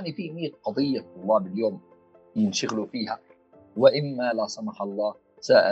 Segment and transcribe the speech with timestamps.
[0.00, 1.80] يعني في 100 قضية طلاب اليوم
[2.36, 3.18] ينشغلوا فيها.
[3.76, 5.14] وإما لا سمح الله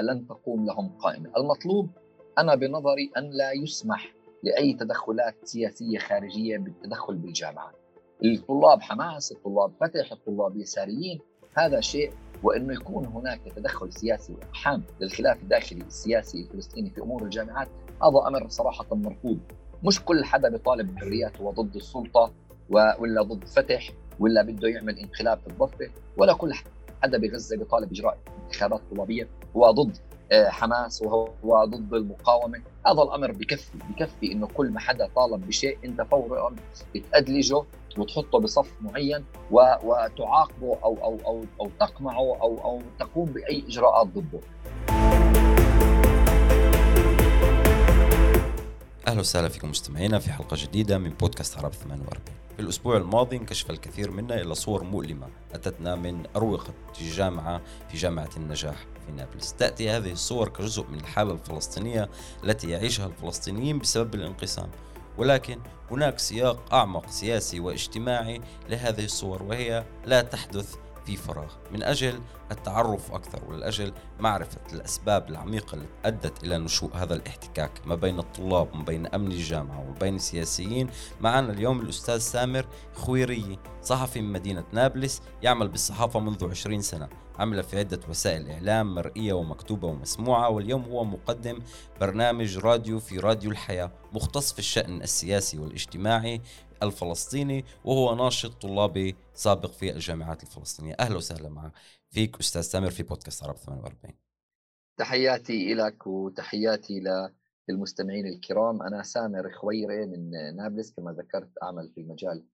[0.03, 1.91] لن تقوم لهم قائمه، المطلوب
[2.39, 7.75] أنا بنظري أن لا يسمح لأي تدخلات سياسية خارجية بالتدخل بالجامعات.
[8.25, 11.21] الطلاب حماس، الطلاب فتح، الطلاب يساريين،
[11.55, 12.13] هذا شيء.
[12.43, 17.69] وإنه يكون هناك تدخل سياسي واقحام للخلاف الداخلي السياسي الفلسطيني في أمور الجامعات
[18.03, 19.39] هذا أمر صراحة مرفوض.
[19.85, 22.33] مش كل حدا بيطالب بحريات هو ضد السلطه
[22.71, 23.91] ولا ضد فتح.
[24.21, 26.53] ولا بده يعمل انقلاب في الضفة ولا كل
[27.03, 29.97] حدا بغزة بيطالب إجراء انتخابات طلابية هو ضد
[30.33, 35.79] آه، حماس وهو ضد المقاومة هذا الأمر بكفي بكفي إنه كل ما حدا طالب بشيء
[35.85, 36.55] أنت فورا
[36.95, 37.63] بتأدلجه
[37.99, 44.41] وتحطه بصف معين وتعاقبه أو أو أو أو تقمعه أو أو تقوم بأي إجراءات ضده.
[49.09, 52.23] أهلا وسهلا فيكم مستمعينا في حلقة جديدة من بودكاست عرب 48
[52.57, 57.61] في الأسبوع الماضي انكشف الكثير منا إلى صور مؤلمة أتتنا من أروقة الجامعة
[57.91, 59.53] في جامعة النجاح في نابلس.
[59.53, 62.09] تأتي هذه الصور كجزء من الحالة الفلسطينية
[62.45, 64.69] التي يعيشها الفلسطينيين بسبب الانقسام.
[65.19, 65.59] ولكن
[65.91, 70.75] هناك سياق أعمق سياسي واجتماعي لهذه الصور وهي لا تحدث
[71.09, 71.53] في فراغ.
[71.73, 72.21] من أجل
[72.51, 78.75] التعرف أكثر ولأجل معرفة الأسباب العميقة اللي أدت إلى نشوء هذا الاحتكاك ما بين الطلاب
[78.75, 80.91] وما بين أمن الجامعة وما بين السياسيين.
[81.21, 87.09] معنا اليوم الأستاذ سامر خويري صحفي من مدينة نابلس يعمل بالصحافة منذ 20 سنة.
[87.39, 91.59] عمل في عدة وسائل إعلام مرئية ومكتوبة ومسموعة واليوم هو مقدم
[92.01, 96.41] برنامج راديو في راديو الحياة مختص في الشأن السياسي والاجتماعي.
[96.83, 100.97] الفلسطيني وهو ناشط طلابي سابق في الجامعات الفلسطينية.
[101.01, 101.73] أهلا وسهلا
[102.11, 104.15] فيك أستاذ سامر في بودكاست عرب 48
[104.97, 107.03] تحياتي لك وتحياتي
[107.69, 108.83] للمستمعين الكرام.
[108.83, 112.45] أنا سامر خويري من نابلس كما ذكرت أعمل في المجال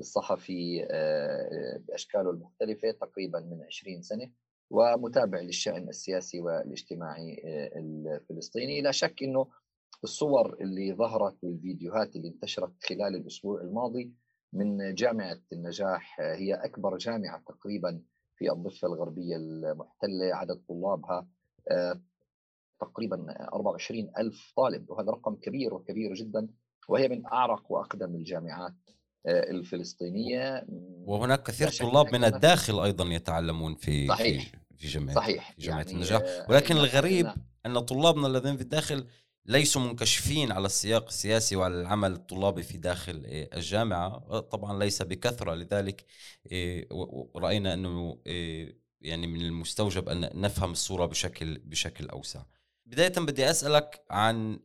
[0.00, 4.30] الصحفي آه، بأشكاله المختلفة تقريبا من 20 سنة
[4.70, 8.82] ومتابع للشأن السياسي والاجتماعي آه، الفلسطيني.
[8.82, 9.46] لا شك أنه
[10.04, 14.12] الصور اللي ظهرت والفيديوهات اللي انتشرت خلال الأسبوع الماضي
[14.52, 18.02] من جامعة النجاح هي أكبر جامعة تقريبا
[18.36, 21.26] في الضفة الغربية المحتلة عدد طلابها
[21.70, 22.00] آه،
[22.80, 26.48] تقريبا 24 ألف طالب وهذا رقم كبير وكبير جدا
[26.88, 28.74] وهي من أعرق وأقدم الجامعات
[29.26, 30.66] آه، الفلسطينية.
[31.06, 34.52] وهناك كثير طلاب من الداخل أيضا يتعلمون في صحيح.
[34.76, 35.52] في جامعة صحيح.
[35.52, 36.22] في جامعة يعني النجاح.
[36.22, 37.26] آه، ولكن الغريب
[37.66, 39.06] أن طلابنا الذين في الداخل
[39.46, 44.06] ليسوا منكشفين على السياق السياسي وعلى العمل الطلابي في داخل إيه، الجامعة.
[44.30, 45.54] آه، طبعا ليس بكثرة.
[45.54, 46.04] لذلك
[46.52, 46.88] إيه،
[47.36, 52.42] رأينا أنه إيه، يعني من المستوجب أن نفهم الصورة بشكل بشكل أوسع.
[52.86, 54.60] بداية بدي أسألك عن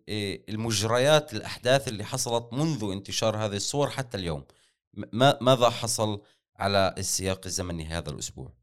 [0.50, 4.44] المجريات الأحداث اللي حصلت منذ انتشار هذه الصور حتى اليوم.
[5.42, 6.22] ماذا حصل
[6.56, 8.59] على السياق الزمني هذا الأسبوع؟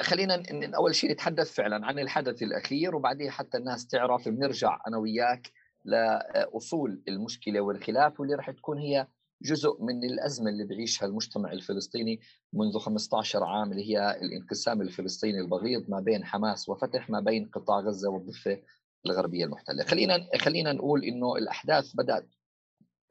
[0.00, 0.42] خلينا
[0.76, 5.52] أول شيء نتحدث فعلا عن الحدث الأخير وبعدين حتى الناس تعرف بنرجع أنا وياك
[5.84, 9.06] لاصول المشكلة والخلاف واللي راح تكون هي
[9.42, 12.20] جزء من الأزمة اللي بيعيشها المجتمع الفلسطيني
[12.52, 17.80] منذ 15 عام اللي هي الانقسام الفلسطيني البغيض ما بين حماس وفتح ما بين قطاع
[17.80, 18.62] غزة والضفة
[19.06, 19.84] الغربية المحتلة.
[19.84, 22.34] خلينا خلينا نقول إنه الأحداث بدأت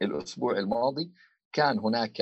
[0.02, 1.12] الأسبوع الماضي
[1.52, 2.20] كان هناك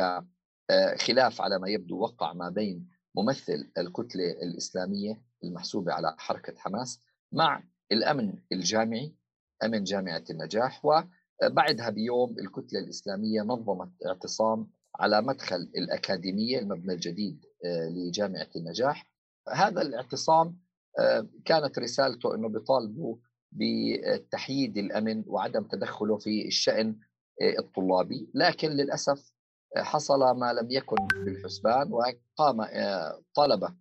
[0.70, 7.01] آه، خلاف على ما يبدو وقع ما بين ممثل الكتلة الإسلامية المحسوبة على حركة حماس
[7.33, 9.15] مع الأمن الجامعي
[9.65, 14.71] أمن جامعة النجاح وبعدها بيوم الكتلة الإسلامية نظمت اعتصام
[15.01, 19.11] على مدخل الأكاديمية المبنى الجديد آه، لجامعة النجاح.
[19.49, 20.59] هذا الاعتصام
[20.99, 23.17] آه، كانت رسالته أنه بيطالبوا
[23.53, 26.97] بتحييد الأمن وعدم تدخله في الشأن
[27.43, 28.31] آه، الطلابي.
[28.35, 29.33] لكن للأسف
[29.77, 33.75] حصل ما لم يكن بالحسبان وقام آه، طلبة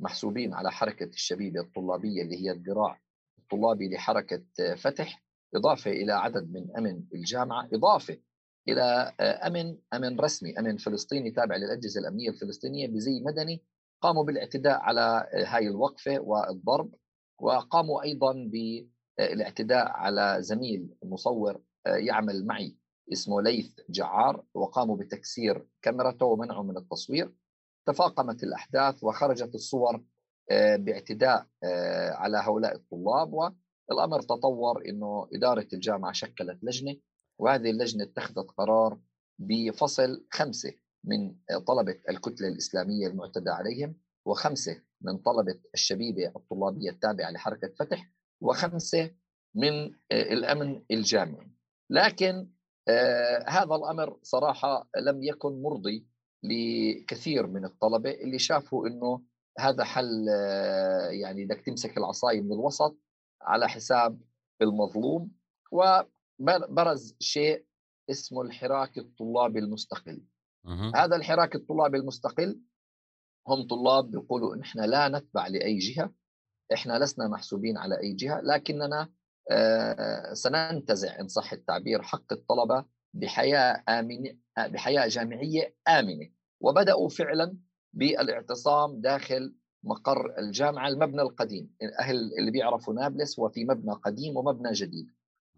[0.00, 3.00] محسوبين على حركة الشبيبة الطلابية اللي هي الذراع
[3.38, 5.22] الطلابي لحركة آه، فتح
[5.54, 8.18] إضافة إلى عدد من أمن الجامعة إضافة
[8.68, 13.62] إلى آه، أمن أمن رسمي أمن فلسطيني تابع للأجهزة الأمنية الفلسطينية بزي مدني
[14.00, 16.94] قاموا بالاعتداء على هاي الوقفة والضرب
[17.38, 18.50] وقاموا أيضا
[19.18, 22.76] بالاعتداء على زميل مصور يعمل معي.
[23.12, 27.34] اسمه ليث جعار وقاموا بتكسير كاميرته ومنعه من التصوير.
[27.86, 30.04] تفاقمت الأحداث وخرجت الصور
[30.50, 33.54] آه، باعتداء آه، على هؤلاء الطلاب.
[33.88, 36.96] والأمر تطور أنه إدارة الجامعة شكلت لجنة
[37.38, 38.98] وهذه اللجنة اتخذت قرار
[39.38, 40.72] بفصل خمسة
[41.04, 41.36] من
[41.66, 43.96] طلبة الكتلة الإسلامية المعتدى عليهم
[44.26, 48.10] وخمسة من طلبة الشبيبة الطلابية التابعة لحركة فتح
[48.40, 49.10] وخمسة
[49.54, 49.72] من
[50.12, 51.50] آه، الأمن الجامعي.
[51.90, 52.50] لكن
[52.88, 56.06] آه، هذا الأمر صراحة لم يكن مرضي
[56.42, 59.22] لكثير من الطلبة اللي شافوا إنه
[59.58, 62.96] هذا حل آه، يعني بدك تمسك العصاية من الوسط
[63.42, 64.20] على حساب
[64.62, 65.30] المظلوم
[65.72, 67.64] وبرز شيء
[68.10, 70.22] اسمه الحراك الطلابي المستقل.
[70.94, 72.60] هذا الحراك الطلابي المستقل
[73.48, 76.12] هم طلاب بيقولوا إحنا لا نتبع لأي جهة
[76.74, 79.10] إحنا لسنا محسوبين على أي جهة لكننا
[80.32, 86.28] سننتزع إن صح التعبير حق الطلبة بحياة امنه بحياة جامعية آمنة.
[86.60, 87.56] وبدأوا فعلا
[87.92, 89.54] بالاعتصام داخل
[89.84, 91.70] مقر الجامعة المبنى القديم.
[92.00, 95.06] أهل اللي بيعرفوا نابلس هو في مبنى قديم ومبنى جديد.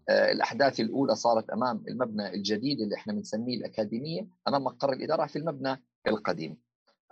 [0.09, 5.35] آه، الأحداث الأولى صارت أمام المبنى الجديد اللي إحنا بنسميه الأكاديمية أمام مقر الإدارة في
[5.39, 6.57] المبنى القديم.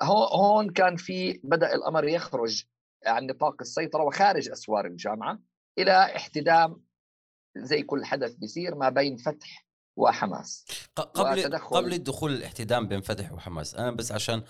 [0.02, 2.64] هون كان في بدأ الأمر يخرج
[3.06, 5.40] عن نطاق السيطرة وخارج أسوار الجامعة.
[5.78, 6.86] إلى احتدام
[7.58, 9.66] زي كل حدث بيصير ما بين فتح
[9.98, 14.44] وحماس قبل قبل الدخول الاحتدام بين فتح وحماس أنا بس عشان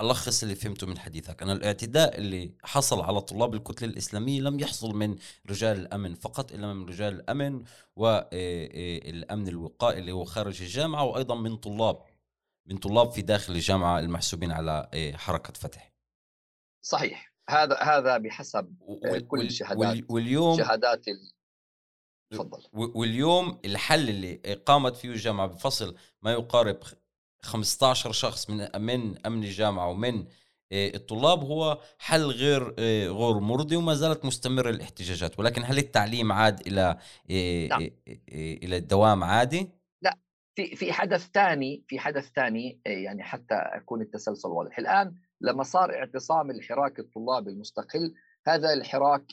[0.00, 4.94] ألخص اللي فهمته من حديثك أنا الاعتداء اللي حصل على طلاب الكتله الإسلامية لم يحصل
[4.94, 5.16] من
[5.50, 7.64] رجال الأمن فقط إلا من رجال الأمن
[7.96, 12.02] والامن الوقائي اللي هو خارج الجامعة وأيضا من طلاب
[12.66, 15.92] من طلاب في داخل الجامعة المحسوبين على حركة فتح.
[16.82, 17.35] صحيح.
[17.50, 18.74] هذا هذا بحسب
[19.28, 21.32] كل الشهادات واليوم شهادات ال...
[22.30, 24.34] تفضل واليوم الحل اللي
[24.66, 26.78] قامت فيه الجامعة بفصل ما يقارب
[27.42, 30.26] 15 شخص من من أمن الجامعة ومن
[30.72, 36.32] آه، الطلاب هو حل غير آه، غير مرضي وما زالت مستمرة الاحتجاجات ولكن هل التعليم
[36.32, 36.98] عاد إلى
[37.30, 37.90] آه، نعم.
[38.32, 39.68] إلى الدوام عادي؟
[40.02, 40.18] لا
[40.54, 45.14] في في حدث ثاني في حدث ثاني يعني حتى أكون التسلسل واضح الآن
[45.46, 48.14] لما صار اعتصام الحراك الطلابي المستقل
[48.46, 49.24] هذا الحراك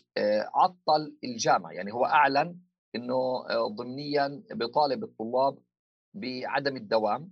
[0.55, 1.71] عطل الجامعة.
[1.71, 2.59] يعني هو أعلن
[2.95, 5.57] إنه ضمنيا بيطالب الطلاب
[6.13, 7.31] بعدم الدوام.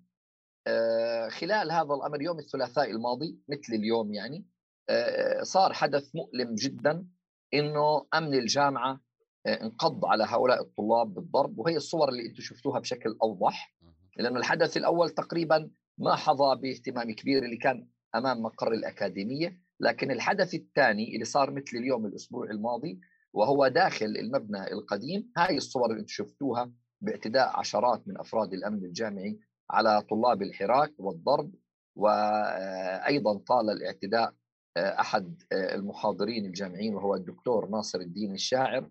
[0.67, 4.45] آه، خلال هذا الأمر يوم الثلاثاء الماضي مثل اليوم يعني
[4.89, 7.07] آه، صار حدث مؤلم جدا
[7.53, 8.99] إنه أمن الجامعة
[9.45, 11.59] آه، انقض على هؤلاء الطلاب بالضرب.
[11.59, 13.75] وهي الصور اللي أنتم شفتوها بشكل أوضح
[14.17, 20.53] لأنه الحدث الأول تقريبا ما حظى باهتمام كبير اللي كان أمام مقر الأكاديمية لكن الحدث
[20.53, 22.99] الثاني اللي صار مثل اليوم الأسبوع الماضي
[23.33, 26.71] وهو داخل المبنى القديم هاي الصور اللي شفتوها
[27.01, 31.51] باعتداء عشرات من أفراد الأمن الجامعي على طلاب الحراك والضرب
[31.95, 34.33] وأيضا طال الاعتداء
[34.77, 38.89] أحد المحاضرين الجامعيين وهو الدكتور ناصر الدين الشاعر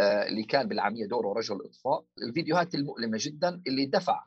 [0.00, 2.04] اللي كان بالعامية دوره رجل إطفاء.
[2.22, 4.24] الفيديوهات المؤلمة جدا اللي دفع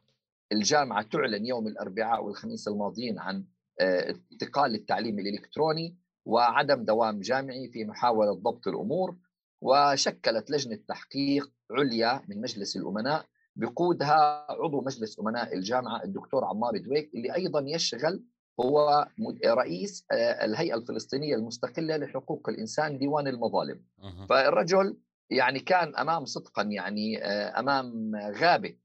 [0.51, 3.45] الجامعة تعلن يوم الأربعاء والخميس الماضيين عن
[3.79, 9.15] انتقال التعليم الإلكتروني وعدم دوام جامعي في محاولة ضبط الأمور
[9.61, 13.25] وشكلت لجنة تحقيق عليا من مجلس الأمناء
[13.55, 18.23] بقودها عضو مجلس أمناء الجامعة الدكتور عمار دويك اللي أيضا يشغل
[18.59, 19.07] هو
[19.45, 23.83] رئيس آه، الهيئة الفلسطينية المستقلة لحقوق الإنسان ديوان المظالم.
[24.29, 24.97] فالرجل
[25.29, 28.77] يعني كان أمام صدقا يعني آه، أمام غابة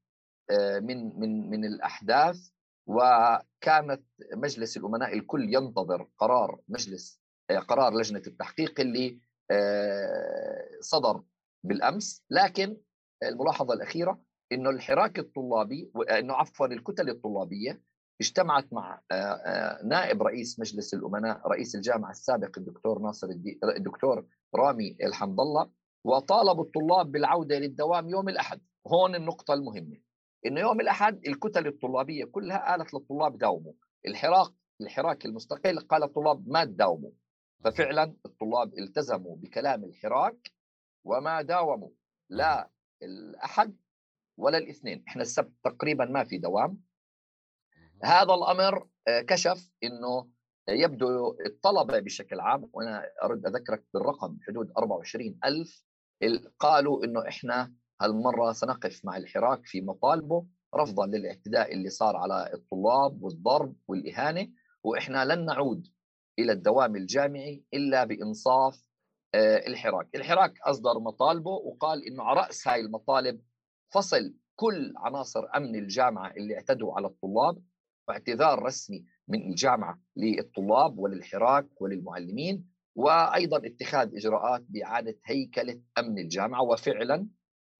[0.51, 2.49] آه، من من من الأحداث
[2.87, 4.03] وكانت
[4.33, 7.21] مجلس الأمناء الكل ينتظر قرار مجلس
[7.67, 9.19] قرار لجنة التحقيق اللي
[10.81, 11.23] صدر
[11.63, 12.23] بالأمس.
[12.29, 12.77] لكن
[13.23, 17.81] الملاحظة الأخيرة إنه الحراك الطلابي إنه عفوا الكتل الطلابية
[18.21, 19.01] اجتمعت مع
[19.83, 24.25] نائب رئيس مجلس الأمناء رئيس الجامعة السابق الدكتور ناصر الدي الدكتور
[24.55, 25.71] رامي الحمد الله
[26.03, 28.61] وطالبوا الطلاب بالعودة للدوام يوم الأحد.
[28.87, 29.97] هون النقطة المهمة.
[30.45, 33.73] إنه يوم الأحد الكتل الطلابية كلها قالت للطلاب داوموا
[34.07, 34.51] الحراك
[34.81, 37.11] الحراك المستقل قال الطلاب ما تداوموا
[37.63, 40.51] ففعلا الطلاب التزموا بكلام الحراك
[41.03, 41.89] وما داوموا.
[42.29, 42.69] لا
[43.03, 43.77] الأحد
[44.37, 45.03] ولا الاثنين.
[45.07, 46.81] إحنا السبت تقريبا ما في دوام.
[48.03, 50.29] هذا الأمر آه، كشف إنه
[50.69, 55.85] يبدو الطلبة بشكل عام وأنا ارد أذكرك بالرقم حدود 24 ألف
[56.59, 63.23] قالوا إنه إحنا هالمرة سنقف مع الحراك في مطالبه رفضا للاعتداء اللي صار على الطلاب
[63.23, 64.47] والضرب والإهانة
[64.83, 65.87] وإحنا لن نعود
[66.39, 68.87] إلى الدوام الجامعي إلا بإنصاف
[69.35, 73.41] آه، الحراك، الحراك أصدر مطالبه وقال إنه على رأس هاي المطالب
[73.93, 77.63] فصل كل عناصر أمن الجامعة اللي اعتدوا على الطلاب
[78.07, 87.27] واعتذار رسمي من الجامعة للطلاب وللحراك وللمعلمين وأيضا اتخاذ إجراءات بإعادة هيكلة أمن الجامعة وفعلا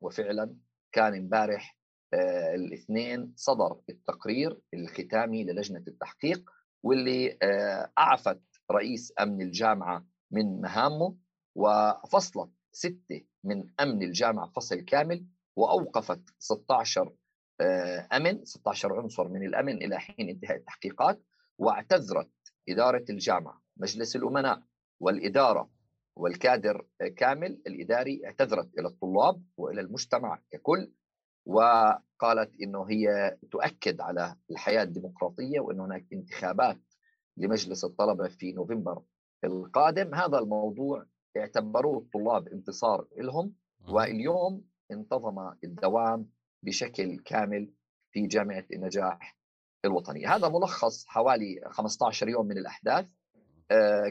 [0.01, 0.55] وفعلا
[0.91, 1.77] كان امبارح
[2.13, 6.49] آه الاثنين صدر التقرير الختامي للجنة التحقيق
[6.83, 11.15] واللي آه أعفت رئيس أمن الجامعة من مهامه
[11.55, 15.25] وفصلت ستة من أمن الجامعة فصل كامل
[15.55, 17.13] وأوقفت 16
[17.61, 21.21] آه، أمن 16 عنصر من الأمن إلى حين انتهاء التحقيقات
[21.57, 22.31] واعتذرت
[22.69, 24.63] إدارة الجامعة مجلس الأمناء
[24.99, 25.69] والإدارة
[26.17, 30.91] والكادر كامل الإداري اعتذرت إلى الطلاب وإلى المجتمع ككل
[31.45, 36.77] وقالت إنه هي تؤكد على الحياة الديمقراطية وإن هناك انتخابات
[37.37, 39.01] لمجلس الطلبة في نوفمبر
[39.43, 40.15] القادم.
[40.15, 41.05] هذا الموضوع
[41.37, 43.53] اعتبروه الطلاب انتصار لهم
[43.87, 46.29] واليوم انتظم الدوام
[46.63, 47.71] بشكل كامل
[48.11, 49.37] في جامعة النجاح
[49.85, 50.35] الوطنية.
[50.35, 53.05] هذا ملخص حوالي 15 يوم من الأحداث.
[53.05, 53.09] آه،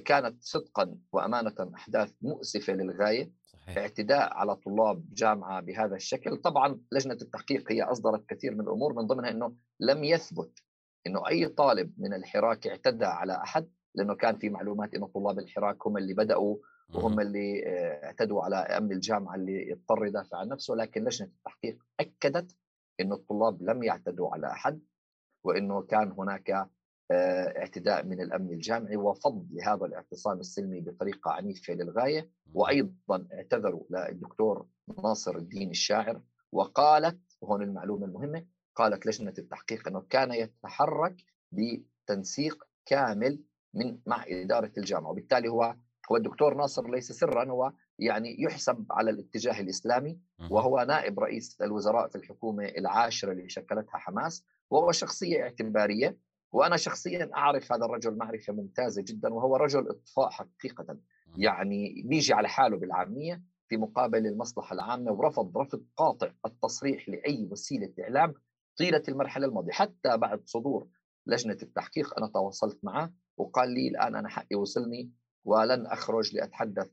[0.05, 3.79] كانت صدقا وأمانة أحداث مؤسفة للغاية صحيح.
[3.79, 6.37] اعتداء على طلاب جامعة بهذا الشكل.
[6.37, 10.63] طبعا لجنة التحقيق هي أصدرت كثير من الأمور من ضمنها أنه لم يثبت
[11.07, 15.87] أنه أي طالب من الحراك اعتدى على أحد لأنه كان في معلومات أنه طلاب الحراك
[15.87, 16.57] هم اللي بدأوا
[16.95, 20.75] وهم اللي آه، اعتدوا على أمن الجامعة اللي اضطر يدافع عن نفسه.
[20.75, 22.57] لكن لجنة التحقيق أكدت
[23.01, 24.81] أن الطلاب لم يعتدوا على أحد
[25.45, 26.71] وإنه كان هناك آه،
[27.11, 34.67] اعتداء من الأمن الجامعي وفض لهذا الاعتصام السلمي بطريقة عنيفة للغايه وأيضا اعتذروا للدكتور
[35.05, 36.23] ناصر الدين الشاعر
[36.53, 41.17] وقالت وهون المعلومة المهمة قالت لجنة التحقيق إنه كان يتحرك
[41.53, 43.43] بتنسيق كامل
[43.75, 45.11] من مع إدارة الجامعة.
[45.11, 45.77] وبالتالي هو
[46.13, 50.21] هو الدكتور ناصر ليس سرا هو يعني يحسب على الاتجاه الإسلامي
[50.51, 56.17] وهو نائب رئيس الوزراء في الحكومة العاشرة اللي شكلتها حماس وهو شخصية اعتبارية
[56.53, 60.99] وأنا شخصيا أعرف هذا الرجل معرفة ممتازة جدا وهو رجل إطفاء حقيقة.
[61.37, 67.93] يعني بيجي على حاله بالعامية في مقابل المصلحة العامة ورفض رفض قاطع التصريح لأي وسيلة
[68.01, 68.35] إعلام
[68.79, 69.73] طيلة المرحلة الماضية.
[69.73, 70.89] حتى بعد صدور
[71.27, 75.11] لجنة التحقيق أنا تواصلت معه وقال لي الآن أنا حقي وصلني
[75.45, 76.91] ولن أخرج لأتحدث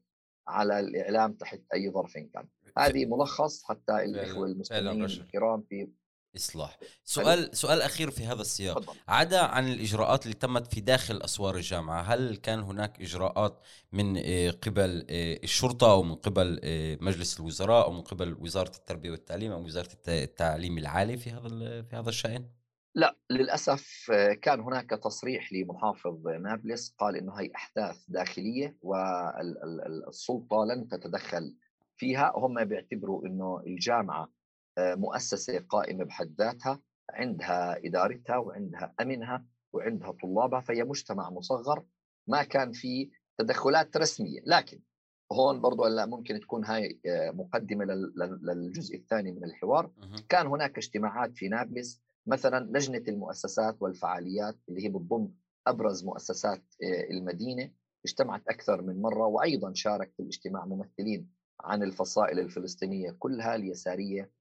[0.48, 2.48] على الإعلام تحت أي ظرف كان.
[2.78, 4.84] هذه ملخص حتى الإخوة المستمعين
[5.22, 5.90] الكرام في
[6.36, 6.78] إصلاح.
[7.04, 8.96] سؤال سؤال أخير في هذا السياق.
[9.08, 13.60] عدا عن الإجراءات اللي تمت في داخل أسوار الجامعة هل كان هناك إجراءات
[13.92, 18.72] من آه، قبل آه، الشرطة أو من قبل آه، مجلس الوزراء أو من قبل وزارة
[18.78, 22.46] التربية والتعليم أو وزارة التعليم العالي في هذا في هذا الشأن؟
[22.96, 24.12] لا للأسف
[24.42, 31.56] كان هناك تصريح لمحافظ نابلس قال إنه هي أحداث داخلية والسلطه لن تتدخل
[31.98, 32.34] فيها.
[32.36, 34.30] هم بيعتبروا إنه الجامعة
[34.78, 41.86] مؤسسة قائمة بحد ذاتها عندها إدارتها وعندها أمنها وعندها طلابها فهي مجتمع مصغر
[42.28, 44.40] ما كان في تدخلات رسمية.
[44.46, 44.80] لكن
[45.32, 47.86] هون برضو هلا ممكن تكون هاي آه، مقدمة
[48.44, 49.92] للجزء الثاني من الحوار.
[50.30, 55.30] كان هناك اجتماعات في نابلس مثلا لجنة المؤسسات والفعاليات اللي هي بتضم
[55.68, 57.72] أبرز مؤسسات آه، المدينة
[58.06, 61.30] اجتمعت أكثر من مرة وأيضا شارك في الاجتماع ممثلين
[61.62, 64.32] عن الفصائل الفلسطينية كلها اليسارية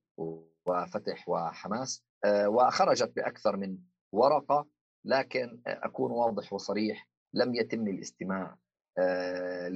[0.67, 3.79] وفتح وحماس آه، وخرجت بأكثر من
[4.13, 4.67] ورقة
[5.05, 8.57] لكن أكون واضح وصريح لم يتم الاستماع
[8.99, 9.69] آه،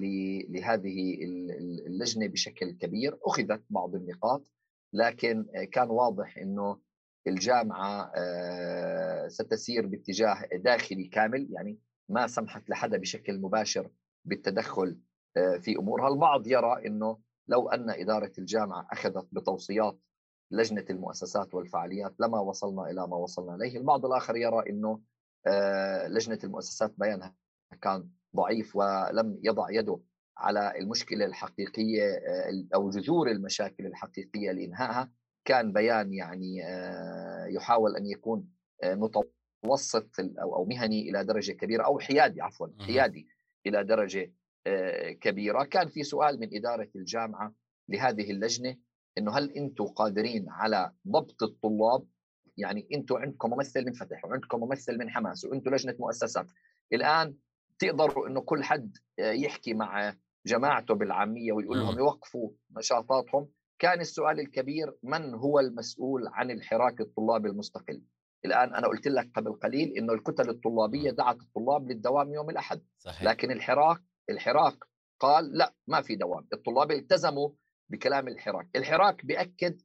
[0.48, 1.18] لهذه
[1.86, 3.18] اللجنة بشكل كبير.
[3.22, 4.52] أخذت بعض النقاط
[4.92, 6.80] لكن كان واضح إنه
[7.26, 13.90] الجامعة آه، ستسير باتجاه داخلي كامل يعني ما سمحت لحدا بشكل مباشر
[14.24, 14.98] بالتدخل
[15.60, 16.08] في أمورها.
[16.08, 19.98] البعض يرى إنه لو أن إدارة الجامعة أخذت بتوصيات
[20.50, 25.00] لجنة المؤسسات والفعاليات لما وصلنا إلى ما وصلنا إليه، البعض الآخر يرى إنه
[25.46, 27.34] آه، لجنة المؤسسات بيانها
[27.82, 30.00] كان ضعيف ولم يضع يده
[30.38, 35.12] على المشكلة الحقيقية آه، أو جذور المشاكل الحقيقية لإنهائها،
[35.44, 38.48] كان بيان يعني آه، يحاول أن يكون
[38.84, 40.10] متوسط
[40.42, 43.28] أو مهني إلى درجة كبيرة أو حيادي عفوا حيادي
[43.66, 44.32] إلى درجة
[45.20, 47.54] كبيرة، كان في سؤال من إدارة الجامعة
[47.88, 48.76] لهذه اللجنة
[49.18, 52.06] إنه هل أنتم قادرين على ضبط الطلاب؟
[52.56, 56.46] يعني أنتم عندكم ممثل من فتح وعندكم ممثل من حماس وأنتم لجنة مؤسسات.
[56.92, 57.34] الآن
[57.78, 60.14] تقدروا إنه كل حد يحكي مع
[60.46, 63.48] جماعته بالعامية ويقول لهم يوقفوا نشاطاتهم.
[63.78, 68.02] كان السؤال الكبير من هو المسؤول عن الحراك الطلابي المستقل؟
[68.44, 72.82] الآن أنا قلت لك قبل قليل إنه الكتل الطلابية دعت الطلاب للدوام يوم الأحد.
[72.98, 73.22] صحيح.
[73.22, 74.78] لكن الحراك الحراك
[75.20, 76.46] قال لا ما في دوام.
[76.52, 77.50] الطلاب التزموا
[77.88, 78.68] بكلام الحراك.
[78.76, 79.82] الحراك بيأكد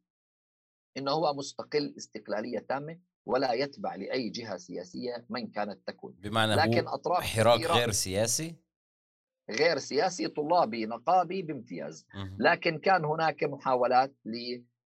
[0.98, 6.14] إنه هو مستقل استقلالية تامة ولا يتبع لأي جهة سياسية من كانت تكون.
[6.20, 8.56] بمعنى لكن هو أطراف حراك غير سياسي؟
[9.50, 12.08] غير سياسي طلابي نقابي بامتياز.
[12.40, 14.16] لكن كان هناك محاولات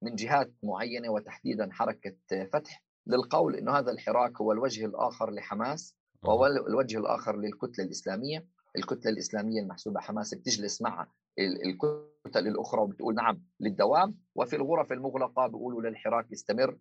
[0.01, 2.15] من جهات معينة وتحديدا حركة
[2.53, 8.45] فتح للقول إنه هذا الحراك هو الوجه الآخر لحماس وهو الوجه الآخر للكتلة الإسلامية.
[8.75, 11.07] الكتلة الإسلامية المحسوبة حماس بتجلس مع
[11.39, 16.77] الكتل الأخرى وبتقول نعم للدوام وفي الغرف المغلقة بيقولوا للحراك يستمر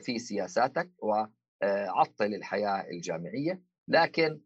[0.00, 3.62] في سياساتك وعطل الحياة الجامعية.
[3.88, 4.40] لكن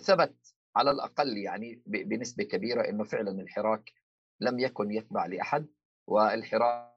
[0.00, 3.92] ثبت على الأقل يعني بنسبة كبيرة إنه فعلا الحراك
[4.40, 5.66] لم يكن يتبع لأحد
[6.08, 6.96] والحراك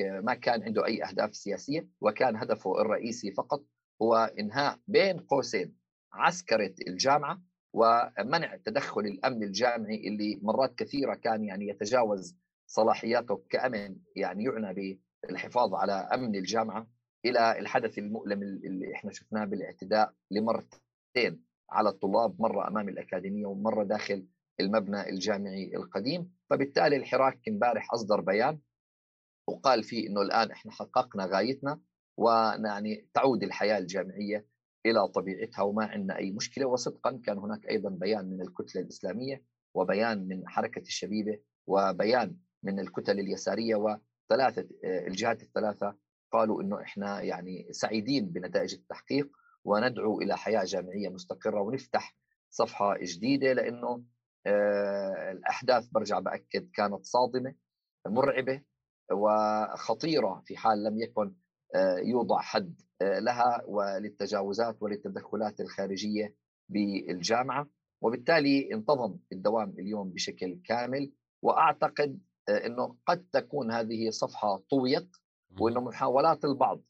[0.00, 3.64] ما كان عنده أي أهداف سياسية وكان هدفه الرئيسي فقط
[4.02, 5.76] هو إنهاء بين قوسين
[6.12, 12.36] عسكرة الجامعة ومنع تدخل الأمن الجامعي اللي مرات كثيرة كان يعني يتجاوز
[12.66, 16.86] صلاحياته كأمن يعني يعنى بالحفاظ على أمن الجامعة
[17.24, 24.26] إلى الحدث المؤلم اللي إحنا شفناه بالاعتداء لمرتين على الطلاب مرة أمام الأكاديمية ومرة داخل
[24.60, 26.32] المبنى الجامعي القديم.
[26.50, 28.58] فبالتالي الحراك امبارح أصدر بيان
[29.48, 31.80] وقال فيه إنه الآن إحنا حققنا غايتنا
[32.18, 34.46] ويعني تعود الحياة الجامعية
[34.86, 36.66] إلى طبيعتها وما عندنا أي مشكلة.
[36.66, 39.44] وصدقا كان هناك أيضا بيان من الكتلة الإسلامية
[39.74, 45.96] وبيان من حركة الشبيبة وبيان من الكتل اليسارية وثلاثة الجهات الثلاثة
[46.32, 49.30] قالوا إنه إحنا يعني سعيدين بنتائج التحقيق
[49.64, 52.16] وندعو إلى حياة جامعية مستقرة ونفتح
[52.50, 54.04] صفحة جديدة لأنه
[54.46, 57.54] آه، الأحداث برجع بأكد كانت صادمة
[58.06, 58.62] مرعبة
[59.12, 61.34] وخطيرة في حال لم يكن
[61.74, 66.34] آه، يوضع حد آه، لها وللتجاوزات وللتدخلات الخارجية
[66.68, 67.66] بالجامعة
[68.02, 71.12] وبالتالي انتظم الدوام اليوم بشكل كامل.
[71.42, 75.16] وأعتقد إنه قد تكون هذه صفحة طويت
[75.60, 76.80] وإنه محاولات البعض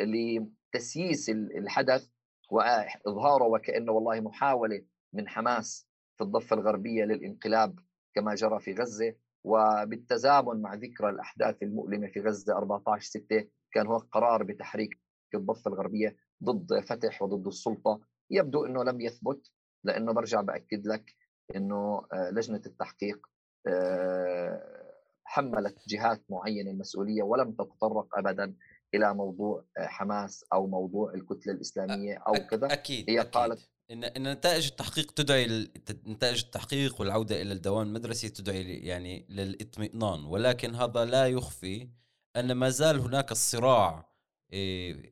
[0.00, 2.08] لتسييس الحدث
[2.50, 4.82] وإظهاره وكأنه والله محاولة
[5.12, 7.78] من حماس في الضفة الغربية للانقلاب
[8.14, 9.14] كما جرى في غزة.
[9.44, 14.98] وبالتزامن مع ذكرى الأحداث المؤلمة في غزة 14 6 كان هو قرار بتحريك
[15.36, 18.00] الضفة الغربية ضد فتح وضد السلطة
[18.30, 19.50] يبدو إنه لم يثبت
[19.84, 21.14] لأنه برجع بأكد لك
[21.56, 23.26] إنه آه، لجنة التحقيق
[23.66, 24.92] آه،
[25.24, 28.54] حملت جهات معينة المسؤوليه ولم تتطرق ابدا
[28.94, 33.32] إلى موضوع آه، حماس أو موضوع الكتلة الإسلامية أو كذا أكيد هي أكيد.
[33.32, 35.68] قالت إن إن نتائج التحقيق تدعي
[36.06, 41.88] نتائج التحقيق والعودة إلى الدوام المدرسي تدعي يعني للإطمئنان ولكن هذا لا يخفي
[42.36, 44.15] أن ما زال هناك الصراع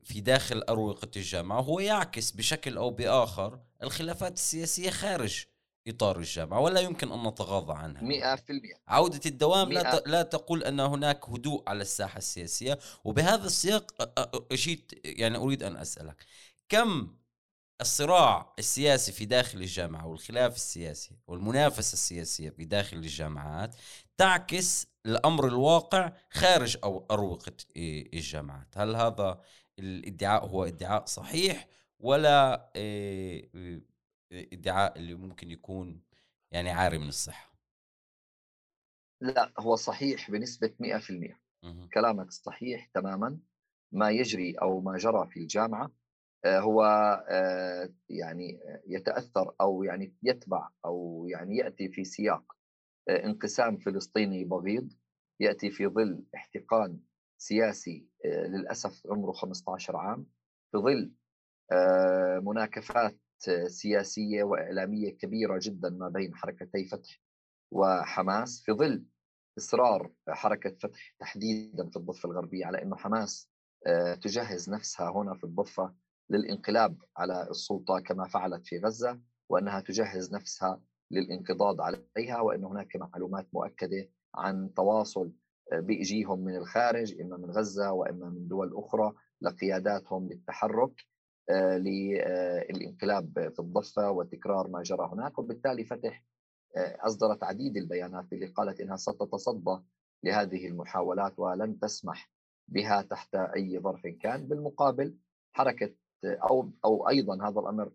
[0.03, 5.45] في داخل أروقة الجامعة وهو يعكس بشكل أو بآخر الخلافات السياسية خارج
[5.87, 8.01] إطار الجامعة ولا يمكن أن نتغاضى عنها.
[8.01, 13.91] 100% عودة الدوام لا لا تقول أن هناك هدوء على الساحة السياسية وبهذا السياق
[14.51, 16.25] أجيت يعني أريد أن أسألك
[16.69, 17.15] كم
[17.81, 23.75] الصراع السياسي في داخل الجامعة والخلاف السياسي والمنافسة السياسية في داخل الجامعات
[24.17, 28.77] تعكس الأمر الواقع خارج أو أروقة الجامعات.
[28.77, 29.41] هل هذا
[29.79, 31.67] الادعاء هو ادعاء صحيح
[31.99, 32.69] ولا
[34.31, 36.01] إدعاء اللي ممكن يكون
[36.51, 37.55] يعني عاري من الصحة؟
[39.21, 41.39] لا هو صحيح بنسبة 100%
[41.93, 43.39] كلامك صحيح تماما.
[43.91, 45.91] ما يجري أو ما جرى في الجامعة آه،
[46.45, 46.83] هو
[47.29, 52.43] آه، يعني يتأثر أو يعني يتبع أو يعني يأتي في سياق
[53.09, 54.93] آه، انقسام فلسطيني بغيض
[55.39, 56.99] يأتي في ظل احتقان
[57.37, 60.27] سياسي للأسف عمره 15 عام
[60.71, 61.11] في ظل
[62.41, 63.17] مناكفات
[63.67, 67.21] سياسية وإعلامية كبيرة جدا ما بين حركتي فتح
[67.71, 69.05] وحماس في ظل
[69.57, 73.49] إصرار حركة فتح تحديدا في الضفة الغربية على إنه حماس
[74.21, 75.95] تجهز نفسها هنا في الضفة
[76.29, 83.47] للانقلاب على السلطة كما فعلت في غزة وأنها تجهز نفسها للانقضاض عليها وأن هناك معلومات
[83.53, 85.31] مؤكدة عن تواصل
[85.73, 91.05] بيجيهم من الخارج إما من غزة وإما من دول أخرى لقياداتهم للتحرك
[91.49, 95.39] آه، للانقلاب في الضفة وتكرار ما جرى هناك.
[95.39, 96.23] وبالتالي فتح
[96.77, 99.77] آه، أصدرت عديد البيانات اللي قالت إنها ستتصدى
[100.23, 102.31] لهذه المحاولات ولن تسمح
[102.67, 104.47] بها تحت أي ظرف كان.
[104.47, 105.17] بالمقابل
[105.53, 105.93] حركة
[106.25, 107.91] أو أو أيضا هذا الأمر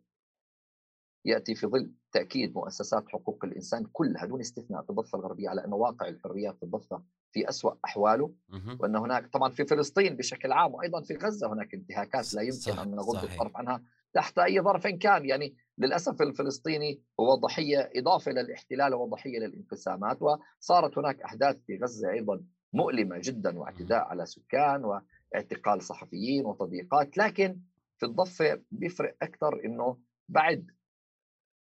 [1.25, 5.73] يأتي في ظل تأكيد مؤسسات حقوق الإنسان كلها دون استثناء في الضفه الغربية على أن
[5.73, 8.35] واقع الحريات في الضفه في أسوأ أحواله
[8.81, 12.91] وأن هناك طبعا في فلسطين بشكل عام وأيضا في غزة هناك انتهاكات لا يمكن أن
[12.91, 13.83] نغض الطرف عنها
[14.15, 15.27] تحت أي ظرف كان.
[15.27, 22.45] يعني للأسف الفلسطيني هو ضحية إضافة للاحتلال وضحية للانقسامات وصارت هناك أحداث في غزة أيضا
[22.73, 27.61] مؤلمة جدا واعتداء على سكان واعتقال صحفيين وتضييقات لكن
[28.01, 29.97] في الضفة بيفرق أكثر إنه
[30.29, 30.71] بعد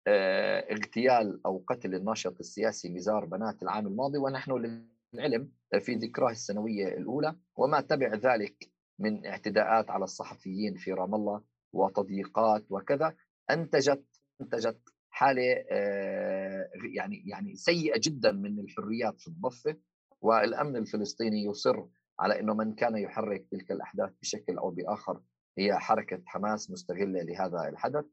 [0.08, 6.88] آه، اغتيال أو قتل الناشط السياسي مزار بنات العام الماضي ونحن للعلم في ذكراه السنوية
[6.88, 11.42] الأولى وما تبع ذلك من اعتداءات على الصحفيين في رام الله
[11.74, 13.16] وتضييقات وكذا
[13.50, 14.06] أنتجت
[14.42, 19.78] أنتجت حالة آه، يعني يعني سيئة جدا من الحريات في الضفة
[20.22, 21.86] والأمن الفلسطيني يصر
[22.20, 25.22] على إنه من كان يحرك تلك الأحداث بشكل أو بآخر
[25.58, 28.06] هي حركة حماس مستغلة لهذا الحدث.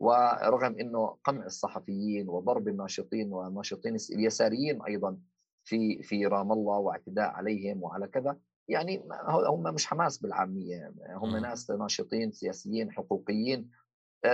[0.00, 5.18] ورغم إنه قمع الصحفيين وضرب الناشطين والناشطين اليساريين أيضا
[5.64, 9.08] في في رام الله واعتداء عليهم وعلى كذا يعني
[9.48, 13.70] هم مش حماس بالعامية هم ناس ناشطين سياسيين حقوقيين.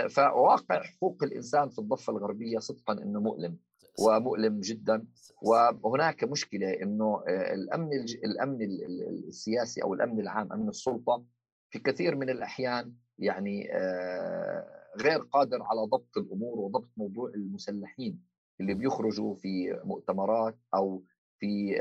[0.08, 3.58] فواقع حقوق الإنسان في الضفة الغربية صدقا إنه مؤلم
[4.00, 5.06] ومؤلم جدا.
[5.42, 7.92] وهناك مشكلة إنه آه، الأمن
[8.24, 8.58] الأمن
[9.28, 11.24] السياسي أو الأمن العام أمن السلطة
[11.74, 18.22] في كثير من الأحيان يعني آه، غير قادر على ضبط الأمور وضبط موضوع المسلحين
[18.60, 21.04] اللي بيخرجوا في مؤتمرات أو
[21.38, 21.74] في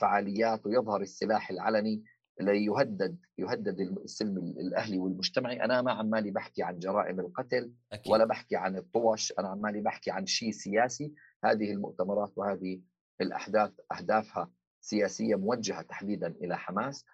[0.00, 2.04] فعاليات ويظهر السلاح العلني
[2.40, 8.12] ليهدد يهدد السلم الأهلي والمجتمعي أنا ما عمالي بحكي عن جرائم القتل أكيد.
[8.12, 9.32] ولا بحكي عن الطوش.
[9.38, 11.12] أنا عمالي بحكي عن شيء سياسي.
[11.44, 12.80] هذه المؤتمرات وهذه
[13.20, 17.04] الأحداث أهدافها سياسية موجهة تحديدا إلى حماس.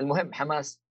[0.00, 0.87] المهم حماس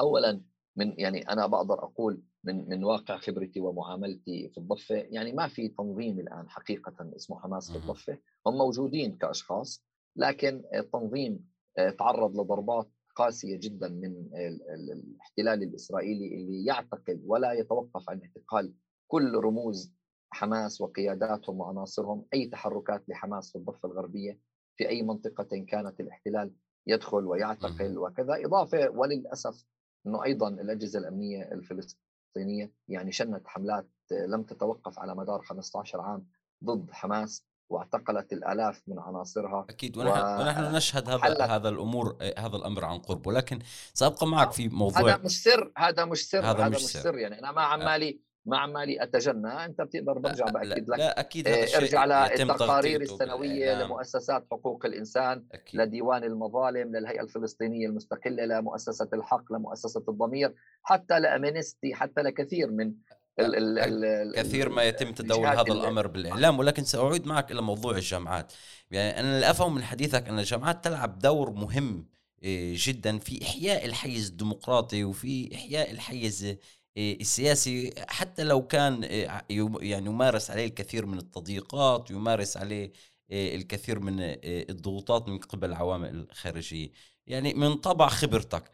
[0.00, 0.40] اولا
[0.76, 5.68] من يعني أنا بقدر أقول من من واقع خبرتي ومعاملتي في الضفة يعني ما في
[5.68, 8.18] تنظيم الآن حقيقة اسمه حماس في الضفة.
[8.46, 9.84] هم موجودين كأشخاص
[10.16, 14.30] لكن التنظيم آه، تعرض لضربات قاسية جدا من
[14.74, 18.74] الاحتلال الإسرائيلي اللي يعتقد ولا يتوقف عن اعتقال
[19.06, 19.94] كل رموز
[20.30, 24.40] حماس وقياداتهم وعناصرهم أي تحركات لحماس في الضفة الغربية
[24.76, 26.52] في أي منطقة كانت الاحتلال
[26.86, 28.44] يدخل ويعتقل وكذا.
[28.44, 29.64] إضافة وللأسف
[30.06, 36.26] إنه أيضا الأجهزة الأمنية الفلسطينية يعني شنت حملات لم تتوقف على مدار 15 عام
[36.64, 40.40] ضد حماس واعتقلت الآلاف من عناصرها أكيد ونحن, و...
[40.40, 43.58] ونحن نشهد هذا هذا الأمور هذا الأمر عن قرب ولكن
[43.94, 47.00] سأبقى معك في موضوع هذا مش سر هذا مش سر هذا, هذا مش سر.
[47.00, 47.38] سر يعني.
[47.38, 49.64] أنا ما عمالي ما عمالي أتجنى.
[49.64, 50.98] أنت بتقدر برجع باكد لك.
[50.98, 53.82] لا أكيد هذا ارجع للتقارير السنوية نعم.
[53.82, 55.80] لمؤسسات حقوق الإنسان أكيد.
[55.80, 62.92] لديوان المظالم للهيئة الفلسطينية المستقلة لمؤسسة الحق لمؤسسة الضمير حتى لأمينستي حتى لكثير من
[63.40, 66.58] ال ال كثير ما يتم تداول هذا الأمر بالإعلام.
[66.58, 68.52] ولكن سأعود معك إلى موضوع الجامعات.
[68.90, 72.06] يعني أنا اللي افهم من حديثك أن الجامعات تلعب دور مهم
[72.42, 76.58] إيه، جدا في إحياء الحيز الديمقراطي وفي إحياء الحيز إيه،
[76.98, 79.44] السياسي حتى لو كان إيه،
[79.80, 82.92] يعني يمارس عليه الكثير من التضييقات يمارس عليه
[83.30, 86.90] الكثير من الضغوطات من قبل العوامل الخارجية.
[87.26, 88.72] يعني من طبع خبرتك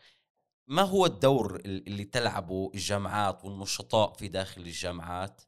[0.69, 5.43] ما هو الدور اللي تلعبه الجامعات والنشطاء في داخل الجامعات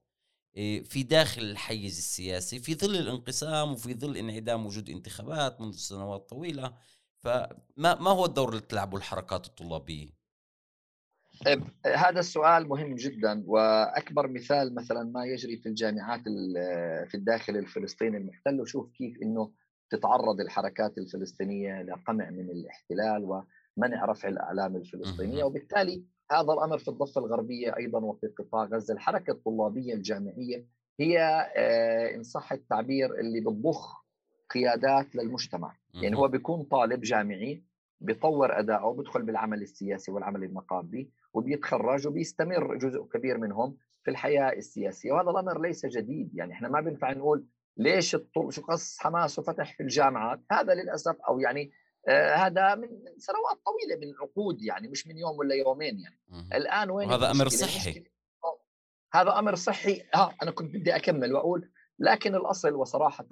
[0.57, 6.29] إيه، في داخل الحيز السياسي في ظل الانقسام وفي ظل انعدام وجود انتخابات منذ سنوات
[6.31, 6.75] طويلة.
[7.25, 10.24] فما ما هو الدور اللي تلعبه الحركات الطلابية؟
[11.87, 16.21] هذا السؤال مهم جدا وأكبر مثال مثلا ما يجري في الجامعات
[17.09, 19.53] في الداخل الفلسطيني المحتل وشوف كيف إنه
[19.91, 23.43] تتعرض الحركات الفلسطينية لقمع من الاحتلال
[23.77, 25.45] منع رفع الأعلام الفلسطينية.
[25.45, 28.95] وبالتالي هذا الأمر في الضفة الغربية أيضا وفي قطاع غزة.
[28.95, 30.67] الحركة الطلابية الجامعية
[31.01, 31.19] هي
[31.57, 34.05] آه، إن صح التعبير اللي بتضخ
[34.51, 35.77] قيادات للمجتمع.
[36.03, 37.65] يعني هو بيكون طالب جامعي
[38.01, 45.13] بيطور اداؤه بيدخل بالعمل السياسي والعمل النقابي وبيتخرج وبيستمر جزء كبير منهم في الحياة السياسية.
[45.13, 48.53] وهذا الأمر ليس جديد يعني إحنا ما بينفع نقول ليش الطل...
[48.53, 51.73] شو قص حماس وفتح في الجامعات؟ هذا للأسف أو يعني
[52.09, 56.21] آه، هذا من سنوات طويلة من عقود يعني مش من يوم ولا يومين يعني.
[56.55, 58.05] الآن وين هذا أمر صحي.
[59.15, 60.03] هذا أمر صحي.
[60.15, 63.27] ها أنا كنت بدي أكمل وأقول لكن الأصل وصراحة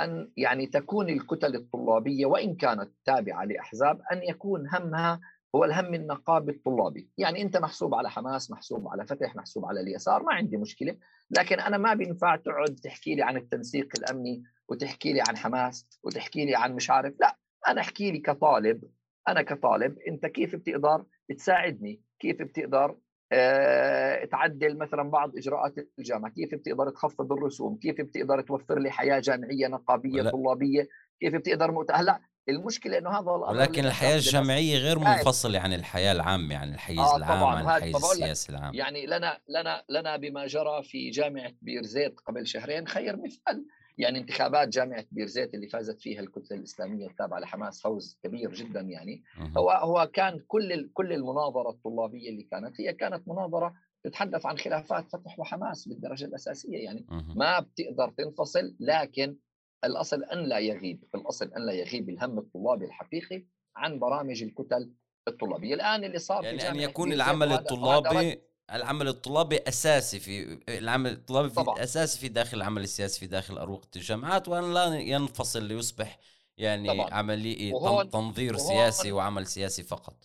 [0.00, 5.20] أن يعني تكون الكتل الطلابية وإن كانت تابعة لأحزاب أن يكون همها
[5.58, 10.22] هو الهم النقابي الطلابي يعني أنت محسوب على حماس محسوب على فتح محسوب على اليسار
[10.22, 10.96] ما عندي مشكلة.
[11.30, 16.44] لكن أنا ما بينفع تقعد تحكي لي عن التنسيق الأمني وتحكي لي عن حماس وتحكي
[16.44, 17.14] لي عن مش عارف.
[17.20, 18.84] لا أنا أحكي لي كطالب.
[19.28, 21.04] أنا كطالب أنت كيف بتقدر
[21.36, 22.96] تساعدني؟ كيف بتقدر
[23.32, 29.20] أه تعدل مثلا بعض إجراءات الجامعة؟ كيف بتقدر تخفض الرسوم؟ كيف بتقدر توفر لي حياة
[29.20, 30.30] جامعية نقابية لا.
[30.30, 30.88] طلابية؟
[31.20, 31.90] كيف بتقدر مؤت...
[31.90, 37.16] هلأ المشكلة إنه هذا ولكن الحياة الجامعيه غير منفصلة عن الحياة العامة عن الحيز آه
[37.16, 42.46] العام عن الحيز السياسي العام يعني لنا لنا لنا بما جرى في جامعة بيرزيت قبل
[42.46, 43.64] شهرين خير مثال.
[43.98, 49.22] يعني انتخابات جامعة بيرزيت اللي فازت فيها الكتلة الإسلامية التابعة لحماس فوز كبير جدا يعني.
[49.56, 55.10] هو هو كان كل كل المناظرة الطلابية اللي كانت هي كانت مناظرة تتحدث عن خلافات
[55.10, 57.06] فتح وحماس بالدرجة الأساسية يعني.
[57.10, 59.36] ما بتقدر تنفصل لكن
[59.84, 63.44] الأصل أن لا يغيب الأصل أن لا يغيب الهم الطلابي الحقيقي
[63.76, 64.92] عن برامج الكتل
[65.28, 65.74] الطلابية.
[65.74, 68.40] الآن اللي صار يعني في ان يكون العمل الطلابي
[68.72, 73.88] العمل الطلابي أساسي في العمل الطلابي في أساسي في داخل العمل السياسي في داخل أروقة
[73.96, 76.18] الجامعات وأن لا ينفصل ليصبح
[76.58, 77.38] يعني طبعا.
[77.72, 80.16] وهون تنظير وهون سياسي وعمل سياسي فقط.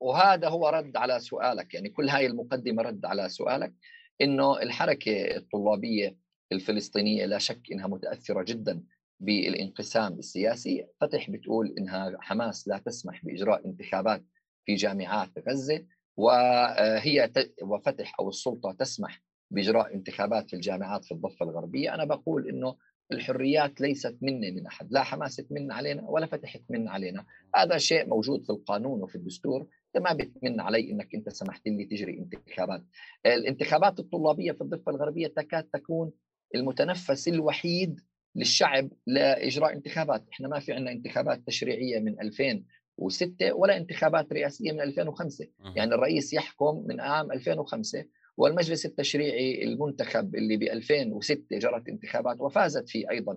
[0.00, 1.74] وهذا هو رد على سؤالك.
[1.74, 3.72] يعني كل هاي المقدمة رد على سؤالك
[4.20, 6.16] إنه الحركة الطلابية
[6.52, 8.82] الفلسطينية لا شك إنها متأثرة جدا
[9.20, 10.86] بالانقسام السياسي.
[11.00, 14.24] فتح بتقول إنها حماس لا تسمح بإجراء انتخابات
[14.66, 17.32] في جامعات غزة وهي
[17.62, 21.94] وفتح أو السلطة تسمح بإجراء انتخابات في الجامعات في الضفة الغربية.
[21.94, 22.76] أنا بقول إنه
[23.12, 27.26] الحريات ليست مني من أحد لا حماس تمن علينا ولا فتح تمن علينا.
[27.56, 29.60] هذا شيء موجود في القانون وفي الدستور.
[29.60, 32.84] إنت ما بتمن علي إنك إنت سمحت لي تجري انتخابات.
[33.26, 36.12] الانتخابات الطلابية في الضفة الغربية تكاد تكون
[36.56, 38.00] المتنفس الوحيد
[38.36, 40.24] للشعب لإجراء انتخابات.
[40.32, 46.32] إحنا ما في عندنا انتخابات تشريعية من 2006 ولا انتخابات رئاسية من 2005 يعني الرئيس
[46.32, 48.04] يحكم من عام 2005
[48.36, 53.36] والمجلس التشريعي المنتخب اللي ب 2006 جرت انتخابات وفازت فيه أيضا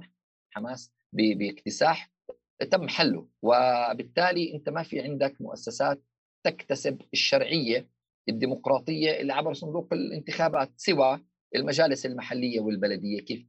[0.51, 2.11] حماس باكتساح
[2.71, 3.27] تم حله.
[3.41, 6.01] وبالتالي أنت ما في عندك مؤسسات
[6.43, 7.87] تكتسب الشرعية
[8.29, 11.19] الديمقراطية اللي عبر صندوق الانتخابات سوى
[11.55, 13.45] المجالس المحلية والبلدية كيف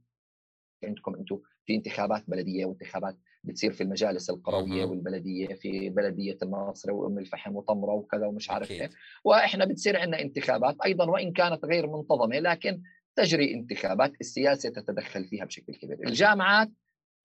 [0.83, 7.17] عندكم أنتم في انتخابات بلدية وانتخابات بتصير في المجالس القروية والبلدية في بلدية الناصره وأم
[7.19, 8.89] الفحم وطمرة وكذا ومش عارف إيه
[9.23, 12.81] وإحنا بتصير عندنا انتخابات أيضا وإن كانت غير منتظمة لكن
[13.15, 15.97] تجري انتخابات السياسة تتدخل فيها بشكل كبير.
[16.07, 16.69] الجامعات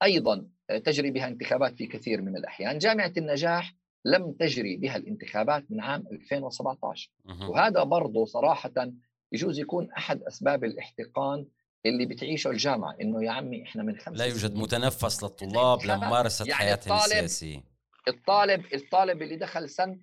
[0.02, 0.46] أيضا
[0.84, 2.78] تجري بها انتخابات في كثير من الأحيان.
[2.78, 7.10] جامعة النجاح لم تجري بها الانتخابات من عام 2017
[7.50, 8.92] وهذا برضه صراحة
[9.36, 11.46] يجوز يكون أحد أسباب الاحتقان
[11.86, 16.54] اللي بتعيشه الجامعة إنه يا عمي إحنا من خمس لا يوجد متنفس للطلاب لممارسه يعني
[16.54, 17.62] حياتهم السياسية.
[18.08, 19.98] الطالب الطالب اللي دخل سنة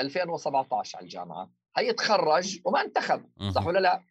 [0.00, 4.02] 2017 على الجامعة هيتخرج وما انتخب صح ولا لا؟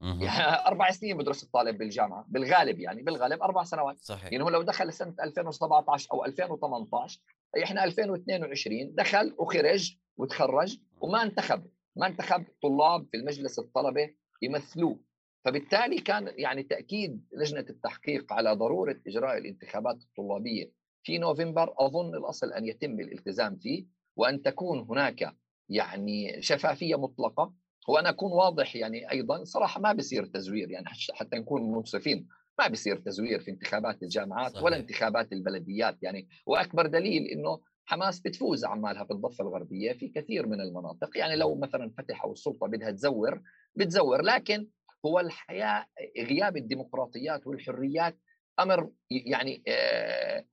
[0.00, 0.28] يعني
[0.68, 3.96] أربع سنين بدرس الطالب بالجامعة بالغالب يعني بالغالب أربع سنوات.
[4.00, 4.32] صحيح.
[4.32, 7.20] يعني هو لو دخل سنة 2017 أو 2018
[7.62, 11.66] إحنا 2022 دخل وخرج وتخرج وما انتخب.
[11.98, 15.00] ما انتخب طلاب في المجلس الطلبه يمثلوه.
[15.44, 22.52] فبالتالي كان يعني تأكيد لجنة التحقيق على ضرورة إجراء الانتخابات الطلابية في نوفمبر أظن الأصل
[22.52, 25.36] أن يتم الالتزام فيه وأن تكون هناك
[25.68, 27.54] يعني شفافية مطلقة
[27.88, 29.44] وأنا أكون واضح يعني أيضا.
[29.44, 34.64] صراحة ما بصير تزوير يعني حتى نكون منصفين ما بصير تزوير في انتخابات الجامعات صحيح.
[34.64, 36.28] ولا انتخابات البلديات يعني.
[36.46, 41.16] وأكبر دليل إنه حماس بتفوز عمالها في الضفة الغربية في كثير من المناطق.
[41.16, 43.42] يعني لو مثلا فتح أو السلطة بدها تزور
[43.74, 44.22] بتزور.
[44.22, 44.68] لكن
[45.06, 45.86] هو الحياة
[46.18, 48.18] غياب الديمقراطيات والحريات
[48.60, 50.44] أمر يعني آه،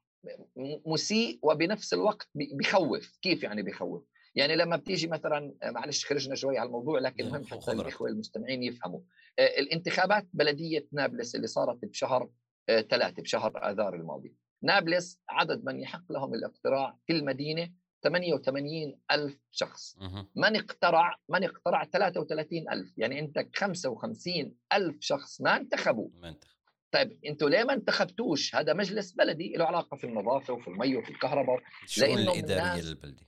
[0.85, 3.17] مسيء وبنفس الوقت بخوف.
[3.21, 4.03] كيف يعني بخوف؟
[4.35, 8.99] يعني لما بتيجي مثلا معلش خرجنا شوي على الموضوع لكن مهم حتى الإخوة المستمعين يفهموا.
[9.39, 12.29] آه، الانتخابات بلدية نابلس اللي صارت بشهر
[12.69, 14.44] آه، ثلاثة بشهر آذار الماضي.
[14.63, 17.71] نابلس عدد من يحق لهم الاقتراع في المدينة
[18.03, 19.97] 88 ألف شخص.
[20.35, 26.09] من اقترع من اقترع 33 ألف يعني عندك 55 ألف شخص ما انتخبوا.
[26.13, 26.55] ما انتخب.
[26.91, 31.09] طيب أنتوا ليه ما انتخبتوش؟ هذا مجلس بلدي له علاقة في النظافة وفي المي وفي
[31.09, 31.59] الكهرباء.
[31.83, 33.27] الشؤون الإدارية للبلدي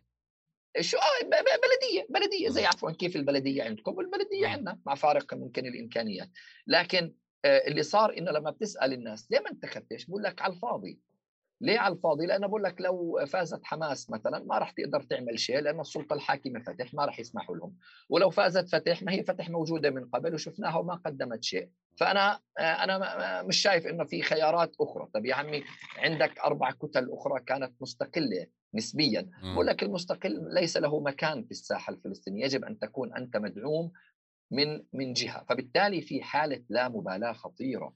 [0.82, 6.30] شو بلدية بلدية زي عفوا كيف البلدية عندكم؟ والبلدية عندنا مع فارق ممكن الإمكانيات.
[6.68, 7.14] لكن
[7.46, 11.00] آه اللي صار إنه لما بتسأل الناس ليه ما انتخبتش؟ بقول لك على الفاضي.
[11.62, 15.60] ليه على الفاضي؟ لأنه بقول لك لو فازت حماس مثلا ما راح تقدر تعمل شيء
[15.60, 17.78] لأن السلطة الحاكمة فتح ما راح يسمحوا لهم،
[18.10, 23.44] ولو فازت فتح ما هي فتح موجودة من قبل وشفناها وما قدمت شيء، فأنا أنا
[23.44, 25.64] مش شايف إنه في خيارات أخرى، طب يا عمي
[25.98, 31.94] عندك أربع كتل أخرى كانت مستقلة نسبيا، بقول لك المستقل ليس له مكان في الساحة
[31.94, 33.92] الفلسطينية، يجب أن تكون أنت مدعوم
[34.52, 37.94] من من جهة، فبالتالي في حالة لا مبالاة خطيرة.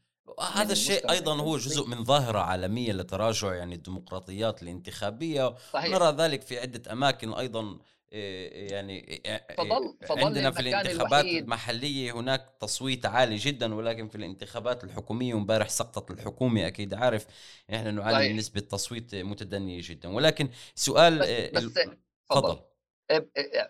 [0.54, 5.92] هذا الشيء أيضا هو جزء من ظاهرة عالمية لتراجع يعني الديمقراطيات الانتخابية صحيح.
[5.92, 7.80] نرى ذلك في عدة أماكن أيضا
[8.12, 9.22] يعني
[9.58, 11.44] فضل فضل عندنا في الانتخابات الوحيد.
[11.44, 17.26] المحلية هناك تصويت عالي جدا ولكن في الانتخابات الحكومية وامبارح سقطت الحكومة أكيد عارف
[17.74, 20.10] إحنا نعاني من نسبة تصويت متدنية جدا.
[20.10, 21.80] ولكن سؤال بس, بس
[22.30, 22.60] فضل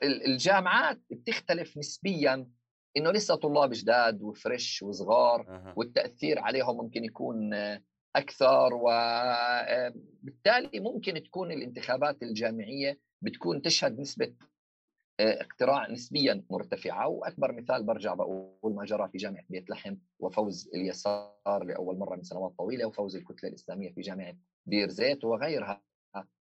[0.03, 2.51] الجامعات بتختلف نسبيا
[2.97, 5.73] إنه لسه طلاب جداد وفريش وصغار أه.
[5.77, 7.53] والتأثير عليهم ممكن يكون
[8.15, 9.89] أكثر وبالتالي
[10.79, 14.33] ممكن تكون الانتخابات الجامعية بتكون تشهد نسبة
[15.19, 17.07] اقتراع نسبيا مرتفعة.
[17.07, 22.23] وأكبر مثال برجع بقول ما جرى في جامعة بيت لحم وفوز اليسار لأول مرة من
[22.23, 25.81] سنوات طويلة وفوز الكتلة الإسلامية في جامعة بير زيت وغيرها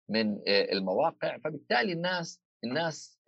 [0.08, 1.38] من المواقع.
[1.38, 3.20] فبالتالي الناس الناس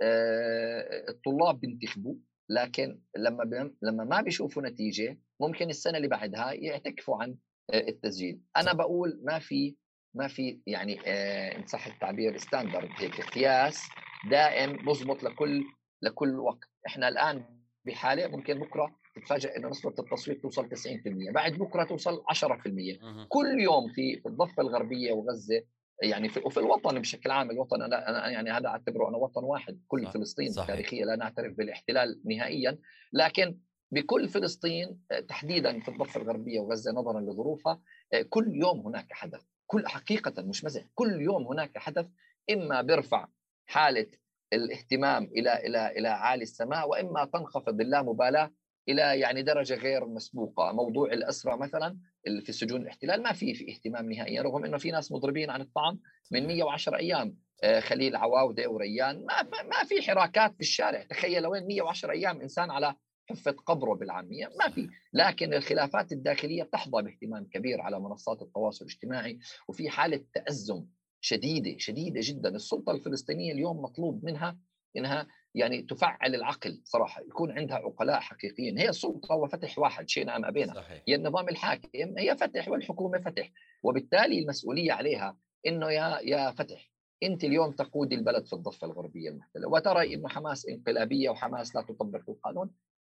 [1.08, 2.14] الطلاب بينتخبوا.
[2.50, 7.36] لكن لما لما ما بيشوفوا نتيجة ممكن السنة اللي بعدها يعتكفوا عن
[7.74, 8.40] التسجيل.
[8.56, 9.76] أنا بقول ما في
[10.14, 13.88] ما في يعني آه إن صح التعبير standard هيك قياس
[14.30, 15.64] دائم بزبط لكل
[16.02, 16.68] لكل وقت.
[16.86, 17.44] إحنا الآن
[17.86, 23.88] بحالة ممكن بكرة تتفاجئ إنه نسبة التصويت توصل 90% بعد بكرة توصل 10% كل يوم
[23.88, 25.62] في الضفة الغربية وغزة
[26.02, 29.80] يعني في وفي الوطن بشكل عام الوطن أنا أنا يعني هذا أعتبره أنا وطن واحد
[29.88, 30.12] كل صح.
[30.12, 30.68] فلسطين صحيح.
[30.68, 32.78] تاريخيا لا نعترف بالاحتلال نهائيا
[33.12, 33.58] لكن
[33.92, 37.80] بكل فلسطين تحديدا في الضفة الغربية وغزة نظرا لظروفها
[38.28, 42.06] كل يوم هناك حدث كل حقيقة مش مزح كل يوم هناك حدث
[42.50, 43.28] إما بيرفع
[43.66, 44.06] حالة
[44.52, 48.50] الاهتمام إلى إلى إلى عالي السماء وإما تنخفض اللامبالاة
[48.90, 51.98] إلى يعني درجة غير مسبوقة، موضوع الاسرى مثلا
[52.40, 55.98] في سجون الاحتلال ما في في اهتمام نهائيا رغم إنه في ناس مضربين عن الطعن
[56.32, 57.36] من 110 أيام.
[57.62, 62.70] آه، خليل عواوده وريان ما ما في حراكات في الشارع، تخيل وين 110 أيام إنسان
[62.70, 62.94] على
[63.30, 64.50] حفة قبره بالعامية.
[64.58, 64.88] ما في.
[65.12, 70.86] لكن الخلافات الداخلية تحظى باهتمام كبير على منصات التواصل الاجتماعي وفي حالة تأزم
[71.20, 72.48] شديدة شديدة جدا.
[72.48, 74.58] السلطة الفلسطينية اليوم مطلوب منها
[74.96, 78.78] إنها يعني تفعل العقل صراحة يكون عندها عقلاء حقيقيين.
[78.78, 80.74] هي السلطة وفتح واحد شئنا ام أبينا.
[80.74, 81.02] صحيح.
[81.08, 83.52] هي النظام الحاكم هي فتح والحكومة فتح.
[83.82, 85.36] وبالتالي المسؤولية عليها
[85.66, 86.90] إنه يا يا فتح
[87.22, 89.68] أنت اليوم تقود البلد في الضفة الغربية المحتلة.
[89.68, 92.70] وترى إنه حماس انقلابية وحماس لا تطبق القانون.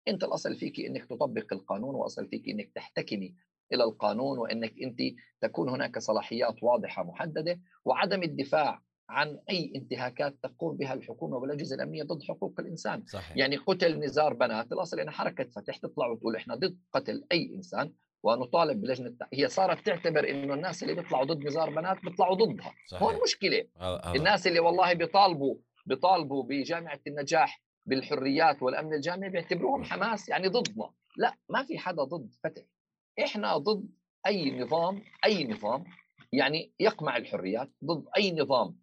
[0.08, 3.34] أنت الأصل فيك إنك تطبق القانون واصل فيك إنك تحتكمي
[3.72, 4.98] إلى القانون وإنك أنت
[5.40, 7.60] تكون هناك صلاحيات واضحة محددة.
[7.84, 13.04] وعدم الدفاع عن أي انتهاكات تقوم بها الحكومة والأجهزة الأمنية ضد حقوق الإنسان.
[13.06, 13.36] صحيح.
[13.36, 17.92] يعني قتل نزار بنات الأصل إن حركة فتح تطلع وتقول إحنا ضد قتل أي إنسان
[18.22, 22.74] ونطالب بلجنة هي صارت تعتبر إنه الناس اللي بيطلعوا ضد نزار بنات بيطلعوا ضدها.
[22.86, 23.02] صحيح.
[23.02, 23.66] هون مشكلة.
[24.16, 30.90] الناس اللي والله بيطالبوا بيطالبوا بجامعة النجاح بالحريات والأمن الجامعي بيعتبروهم حماس يعني ضدنا.
[31.16, 32.62] لا ما في حدا ضد فتح.
[33.24, 33.88] إحنا ضد
[34.26, 35.84] أي نظام أي نظام
[36.32, 38.76] يعني يقمع الحريات ضد أي نظام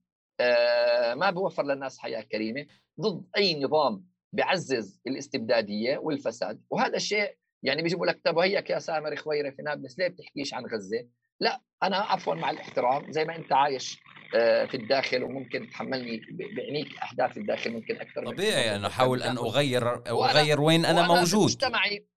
[1.15, 2.65] ما بوفر للناس حياة كريمة
[3.01, 6.61] ضد أي نظام بيعزز الاستبدادية والفساد.
[6.69, 10.65] وهذا الشيء يعني بيجيبوا لك طب وهيك يا سامر خويرة في نابلس ليه بتحكيش عن
[10.65, 11.07] غزة؟
[11.39, 13.99] لا أنا عفوا مع الاحترام زي ما أنت عايش
[14.35, 16.21] آه، في الداخل وممكن تحملني
[16.57, 21.43] بعنيك احداث الداخل ممكن أكثر طبيعي أنا احاول أن أغير أغير وين أنا موجود.
[21.43, 22.07] مجتمعي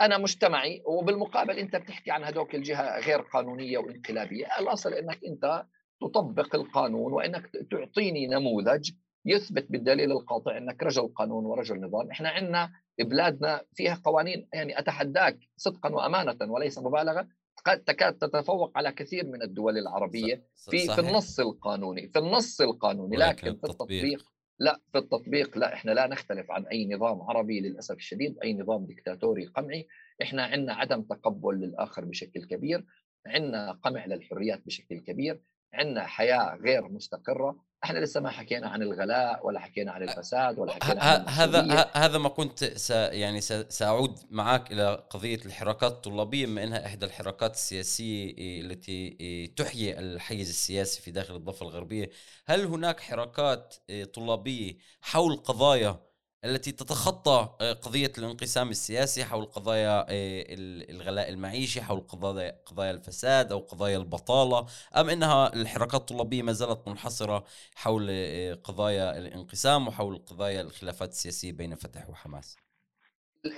[0.00, 4.46] أنا مجتمعي وبالمقابل أنت بتحكي عن هذوك الجهة غير قانونية وانقلابية.
[4.60, 5.64] الأصل إنك أنت
[6.00, 8.90] تطبق القانون وإنك تعطيني نموذج
[9.24, 15.38] يثبت بالدليل القاطع إنك رجل قانون ورجل نظام، إحنا عندنا بلادنا فيها قوانين يعني أتحداك
[15.56, 17.28] صدقا وأمانة وليس مبالغة
[17.64, 20.94] قد تكاد تتفوق على كثير من الدول العربية في صحيح.
[20.94, 23.16] في النص القانوني، في النص القانوني.
[23.16, 24.24] لكن في التطبيق
[24.58, 25.74] لا في التطبيق لا.
[25.74, 29.86] إحنا لا نختلف عن أي نظام عربي للأسف الشديد أي نظام دكتاتوري قمعي.
[30.22, 32.84] إحنا عندنا عدم تقبل للآخر بشكل كبير
[33.26, 35.40] عندنا قمع للحريات بشكل كبير.
[35.76, 37.66] عندنا حياة غير مستقرة.
[37.84, 42.18] إحنا لسه ما حكينا عن الغلاء ولا حكينا عن الفساد ولا حكينا عن هذا هذا
[42.18, 48.34] ما كنت س يعني سأعود معك إلى قضية الحراكات الطلابية بما إنها إحدى الحراكات السياسية
[48.60, 52.10] التي تحيي الحيز السياسي في داخل الضفة الغربية.
[52.46, 53.74] هل هناك حراكات
[54.14, 56.05] طلابية حول قضايا
[56.44, 60.44] التي تتخطى آه، قضية الانقسام السياسي حول قضايا آه،
[60.90, 66.88] الغلاء المعيشي حول قضايا قضايا الفساد أو قضايا البطالة أم أنها الحركات الطلابية ما زالت
[66.88, 67.44] منحصرة
[67.74, 72.56] حول آه، قضايا الانقسام وحول قضايا الخلافات السياسية بين فتح وحماس؟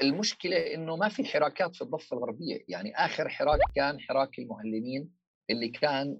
[0.02, 2.64] المشكلة أنه ما في حراكات في الضفة الغربية.
[2.68, 5.10] يعني آخر حراك كان حراك المعلمين
[5.50, 6.18] اللي كان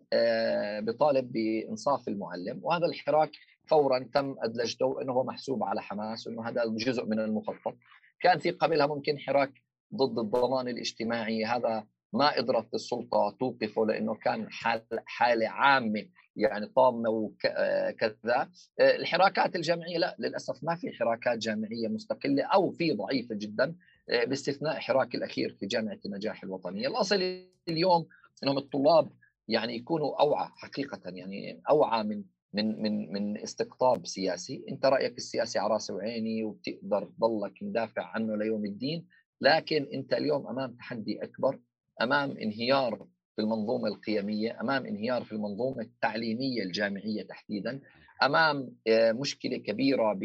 [0.82, 3.30] بطالب بإنصاف المعلم وهذا الحراك
[3.70, 7.76] فورا تم أدلجته إنه هو محسوب على حماس وإنه هذا جزء من المخطط.
[8.20, 9.52] كان في قبلها ممكن حراك
[9.94, 11.44] ضد الضمان الاجتماعي.
[11.44, 18.50] هذا ما قدرت السلطة توقفه لإنه كان حال حالة عامة يعني طامة وكذا.
[18.80, 23.74] الحراكات الجامعيه لا للأسف ما في حراكات جامعية مستقلة أو في ضعيفة جدا
[24.08, 26.88] باستثناء حراك الأخير في جامعة النجاح الوطنية.
[26.88, 28.06] الأصل اليوم
[28.44, 29.08] إنهم الطلاب
[29.48, 34.64] يعني يكونوا أوعى حقيقه يعني أوعى من من من من استقطاب سياسي.
[34.68, 39.06] أنت رأيك السياسي على راسي وعيني وبتقدر تضلك مدافع عنه ليوم الدين
[39.40, 41.58] لكن أنت اليوم أمام تحدي أكبر
[42.02, 47.80] أمام انهيار في المنظومة القيمية أمام انهيار في المنظومة التعليمية الجامعية تحديدا
[48.22, 50.18] أمام آه، مشكلة كبيرة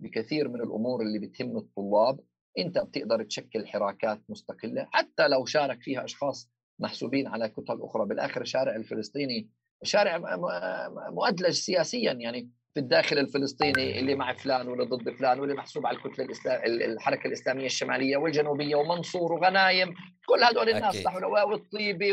[0.00, 2.20] بكثير من الأمور اللي بتهم الطلاب.
[2.58, 8.06] أنت بتقدر تشكل حراكات مستقلة حتى لو شارك فيها أشخاص محسوبين على كتل أخرى.
[8.06, 9.48] بالآخر الشارع الفلسطيني
[9.82, 10.20] شارع
[11.10, 15.96] مؤدلج سياسيا يعني في الداخل الفلسطيني اللي مع فلان واللي ضد فلان واللي محسوب على
[15.96, 19.94] الكتلة الإسلام الحركة الإسلامية الشمالية والجنوبية ومنصور وغنايم.
[20.26, 21.06] كل هذول الناس
[21.46, 22.12] والطيبي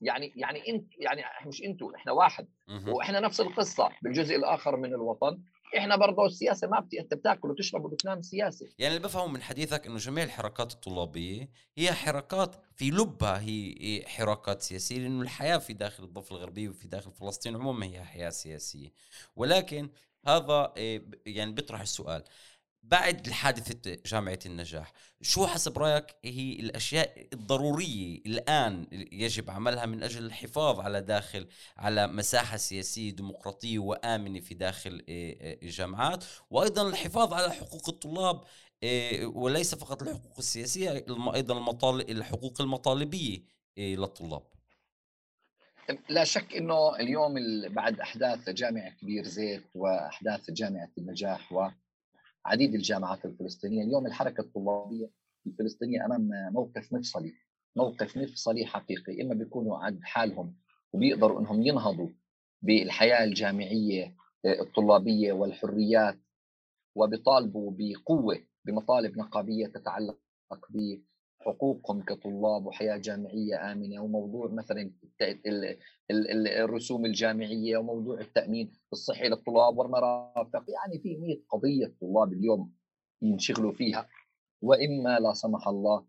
[0.00, 2.48] يعني يعني انت يعني مش أنتوا إحنا واحد.
[2.88, 5.38] وإحنا نفس القصة بالجزء الآخر من الوطن.
[5.78, 6.94] إحنا برضه السياسة ما بت...
[6.94, 8.66] أنت بتاكل وتشرب وبتنام سياسة.
[8.78, 14.62] يعني اللي بفهمه من حديثك إنه جميع الحركات الطلابية هي حركات في لبها هي حركات
[14.62, 18.92] سياسية لأنه الحياة في داخل الضفة الغربية وفي داخل فلسطين عموما هي حياة سياسية.
[19.36, 19.90] ولكن
[20.26, 22.24] هذا إيه، يعني بيطرح السؤال.
[22.82, 30.24] بعد الحادثة جامعة النجاح شو حسب رأيك هي الأشياء الضرورية الآن يجب عملها من أجل
[30.26, 37.32] الحفاظ على داخل على مساحة سياسية ديمقراطية وآمنة في داخل آه، آه، الجامعات؟ وأيضا الحفاظ
[37.32, 38.44] على حقوق الطلاب
[38.84, 41.04] آه، وليس فقط الحقوق السياسية
[41.34, 43.42] أيضا المطالب الحقوق المطالبية
[43.78, 44.42] للطلاب.
[46.08, 47.34] لا شك إنه اليوم
[47.68, 51.68] بعد أحداث جامعة كبير زيت وأحداث جامعة النجاح و
[52.46, 55.10] عديد الجامعات الفلسطينية، اليوم الحركة الطلابية
[55.46, 57.32] الفلسطينية أمام موقف مفصلي،
[57.76, 60.56] موقف مفصلي حقيقي، إما بيكونوا عند حالهم
[60.92, 62.08] وبيقدروا إنهم ينهضوا
[62.62, 66.18] بالحياة الجامعية آه، الطلابية والحريات
[66.94, 70.18] وبيطالبوا بقوة بمطالب نقابية تتعلق
[71.40, 74.90] حقوقهم كطلاب وحياة جامعية آمنة وموضوع مثلا
[76.60, 82.72] الرسوم الجامعية وموضوع التأمين الصحي للطلاب والمرافق يعني في 100 قضية الطلاب اليوم
[83.22, 84.08] ينشغلوا فيها
[84.62, 86.06] وإما لا سمح الله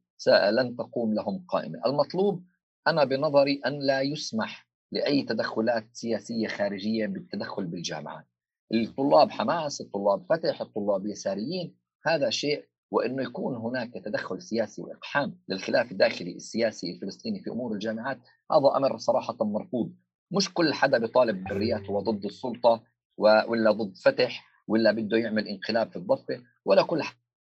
[0.51, 2.43] لن تقوم لهم قائمة، المطلوب
[2.87, 8.25] أنا بنظري أن لا يسمح لأي تدخلات سياسية خارجية بالتدخل بالجامعات.
[8.73, 11.75] الطلاب حماس، الطلاب فتح، الطلاب يساريين،
[12.05, 18.19] هذا شيء وإنه يكون هناك تدخل سياسي وإقحام للخلاف الداخلي السياسي الفلسطيني في أمور الجامعات
[18.51, 19.93] هذا أمر صراحة مرفوض.
[20.31, 22.83] مش كل حدا بيطالب بحريات هو ضد السلطه
[23.17, 27.01] ولا ضد فتح ولا بده يعمل انقلاب في الضفة ولا كل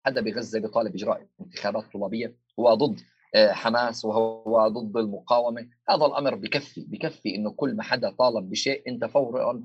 [0.05, 2.99] حدا بغزة بيطالب باجراء انتخابات طلابية هو ضد
[3.35, 5.67] آه، حماس وهو ضد المقاومة.
[5.89, 9.63] هذا الأمر بكفي بكفي إنه كل ما حدا طالب بشيء أنت فورا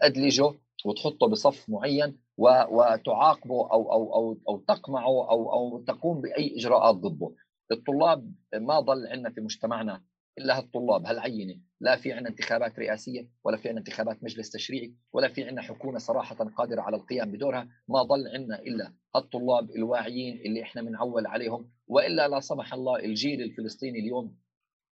[0.00, 0.54] تأدلجه
[0.86, 7.34] وتحطه بصف معين وتعاقبه أو أو أو أو تقمعه أو أو تقوم بأي إجراءات ضده.
[7.72, 10.02] الطلاب ما ضل عندنا في مجتمعنا
[10.38, 15.28] إلا هالطلاب هالعينة، لا في عندنا انتخابات رئاسية ولا في عندنا انتخابات مجلس تشريعي ولا
[15.28, 20.62] في عندنا حكومة صراحة قادرة على القيام بدورها، ما ضل عندنا إلا هالطلاب الواعيين اللي
[20.62, 21.70] إحنا بنعول عليهم.
[21.86, 24.36] وإلا لا سمح الله الجيل الفلسطيني اليوم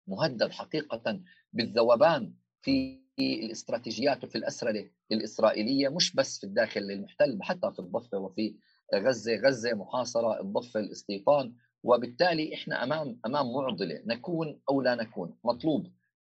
[0.07, 1.19] مهدد حقيقة
[1.53, 8.55] بالذوبان في الاستراتيجيات وفي الأسرلة الإسرائيلية مش بس في الداخل المحتل حتى في الضفة وفي
[8.95, 9.35] غزة.
[9.35, 11.53] غزة محاصرة الضفة الاستيطان
[11.83, 15.37] وبالتالي إحنا أمام أمام معضلة نكون أو لا نكون.
[15.43, 15.87] مطلوب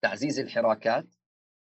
[0.02, 1.06] تعزيز الحراكات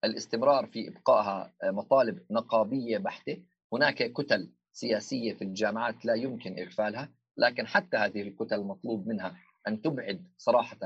[0.04, 3.44] الاستمرار في إبقائها مطالب نقابية بحتة.
[3.74, 7.14] هناك كتل سياسية في الجامعات لا يمكن إغفالها.
[7.38, 10.78] لكن حتى هذه الكتل مطلوب منها أن تبعد صراحة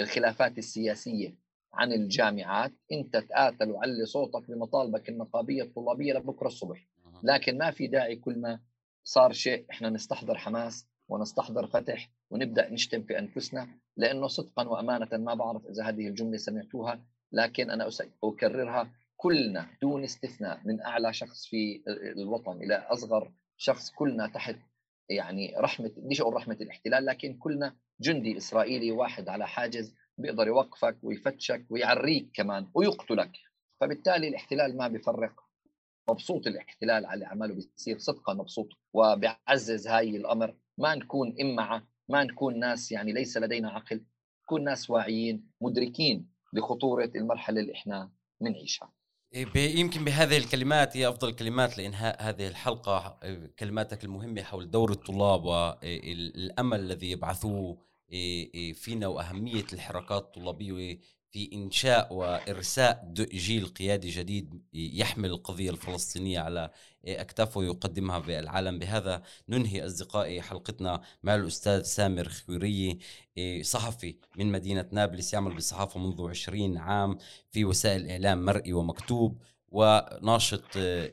[0.00, 1.36] الخلافات السياسية
[1.72, 6.88] عن الجامعات انت تآتل وعلي صوتك بمطالبك النقابية الطلابية لبكرة الصبح.
[7.22, 8.60] لكن ما في داعي كل ما
[9.04, 15.34] صار شيء إحنا نستحضر حماس ونستحضر فتح ونبدأ نشتم في أنفسنا لأنه صدقا وأمانة ما
[15.34, 17.88] بعرف إذا هذه الجملة سمعتوها لكن أنا
[18.24, 21.82] أكررها كلنا دون استثناء من أعلى شخص في
[22.16, 24.56] الوطن إلى أصغر شخص كلنا تحت
[25.08, 30.96] يعني رحمة بديش أقول رحمة الاحتلال؟ لكن كلنا جندي إسرائيلي واحد على حاجز بيقدر يوقفك
[31.02, 33.32] ويفتشك ويعريك كمان ويقتلك.
[33.80, 35.34] فبالتالي الاحتلال ما بيفرق.
[36.10, 38.68] مبسوط الاحتلال على عمله بيصير صدقا مبسوط.
[38.92, 40.56] وبيعزز هاي الأمر.
[40.78, 44.04] ما نكون إمعة ما نكون ناس يعني ليس لدينا عقل.
[44.44, 48.92] نكون ناس واعيين مدركين لخطورة المرحلة اللي إحنا بنعيشها
[49.34, 53.20] إيه، يمكن بهذه الكلمات هي أفضل الكلمات لإنهاء هذه الحلقة.
[53.58, 57.89] كلماتك المهمة حول دور الطلاب والأمل الذي يبعثوه.
[58.74, 60.98] فينا وأهمية الحركات الطلابية
[61.30, 66.70] في إنشاء وإرساء جيل قيادي جديد يحمل القضية الفلسطينية على
[67.04, 68.78] أكتافه ويقدمها بالعالم.
[68.78, 72.98] بهذا ننهي أصدقائي حلقتنا مع الأستاذ سامر خويري
[73.62, 77.18] صحفي من مدينة نابلس يعمل بالصحافه منذ 20 عام
[77.50, 79.42] في وسائل إعلام مرئي ومكتوب.
[79.72, 80.64] وناشط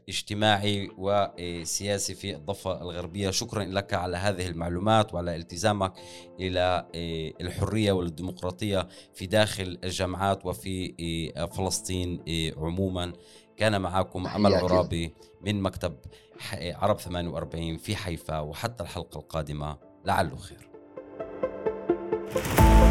[0.10, 3.32] اجتماعي وسياسي في الضفة الغربية.
[3.32, 5.94] شكرا لك على هذه المعلومات وعلى التزامك
[6.40, 6.88] إلى
[7.42, 10.94] الحرية والديمقراطية في داخل الجامعات وفي
[11.58, 12.24] فلسطين
[12.58, 13.14] عموما.
[13.58, 15.96] كان معكم أمل عرابي من مكتب
[16.54, 19.78] عرب 48 في حيفا وحتى الحلقة القادمة.
[20.06, 20.68] لعله خير.
[22.30, 22.87] thank you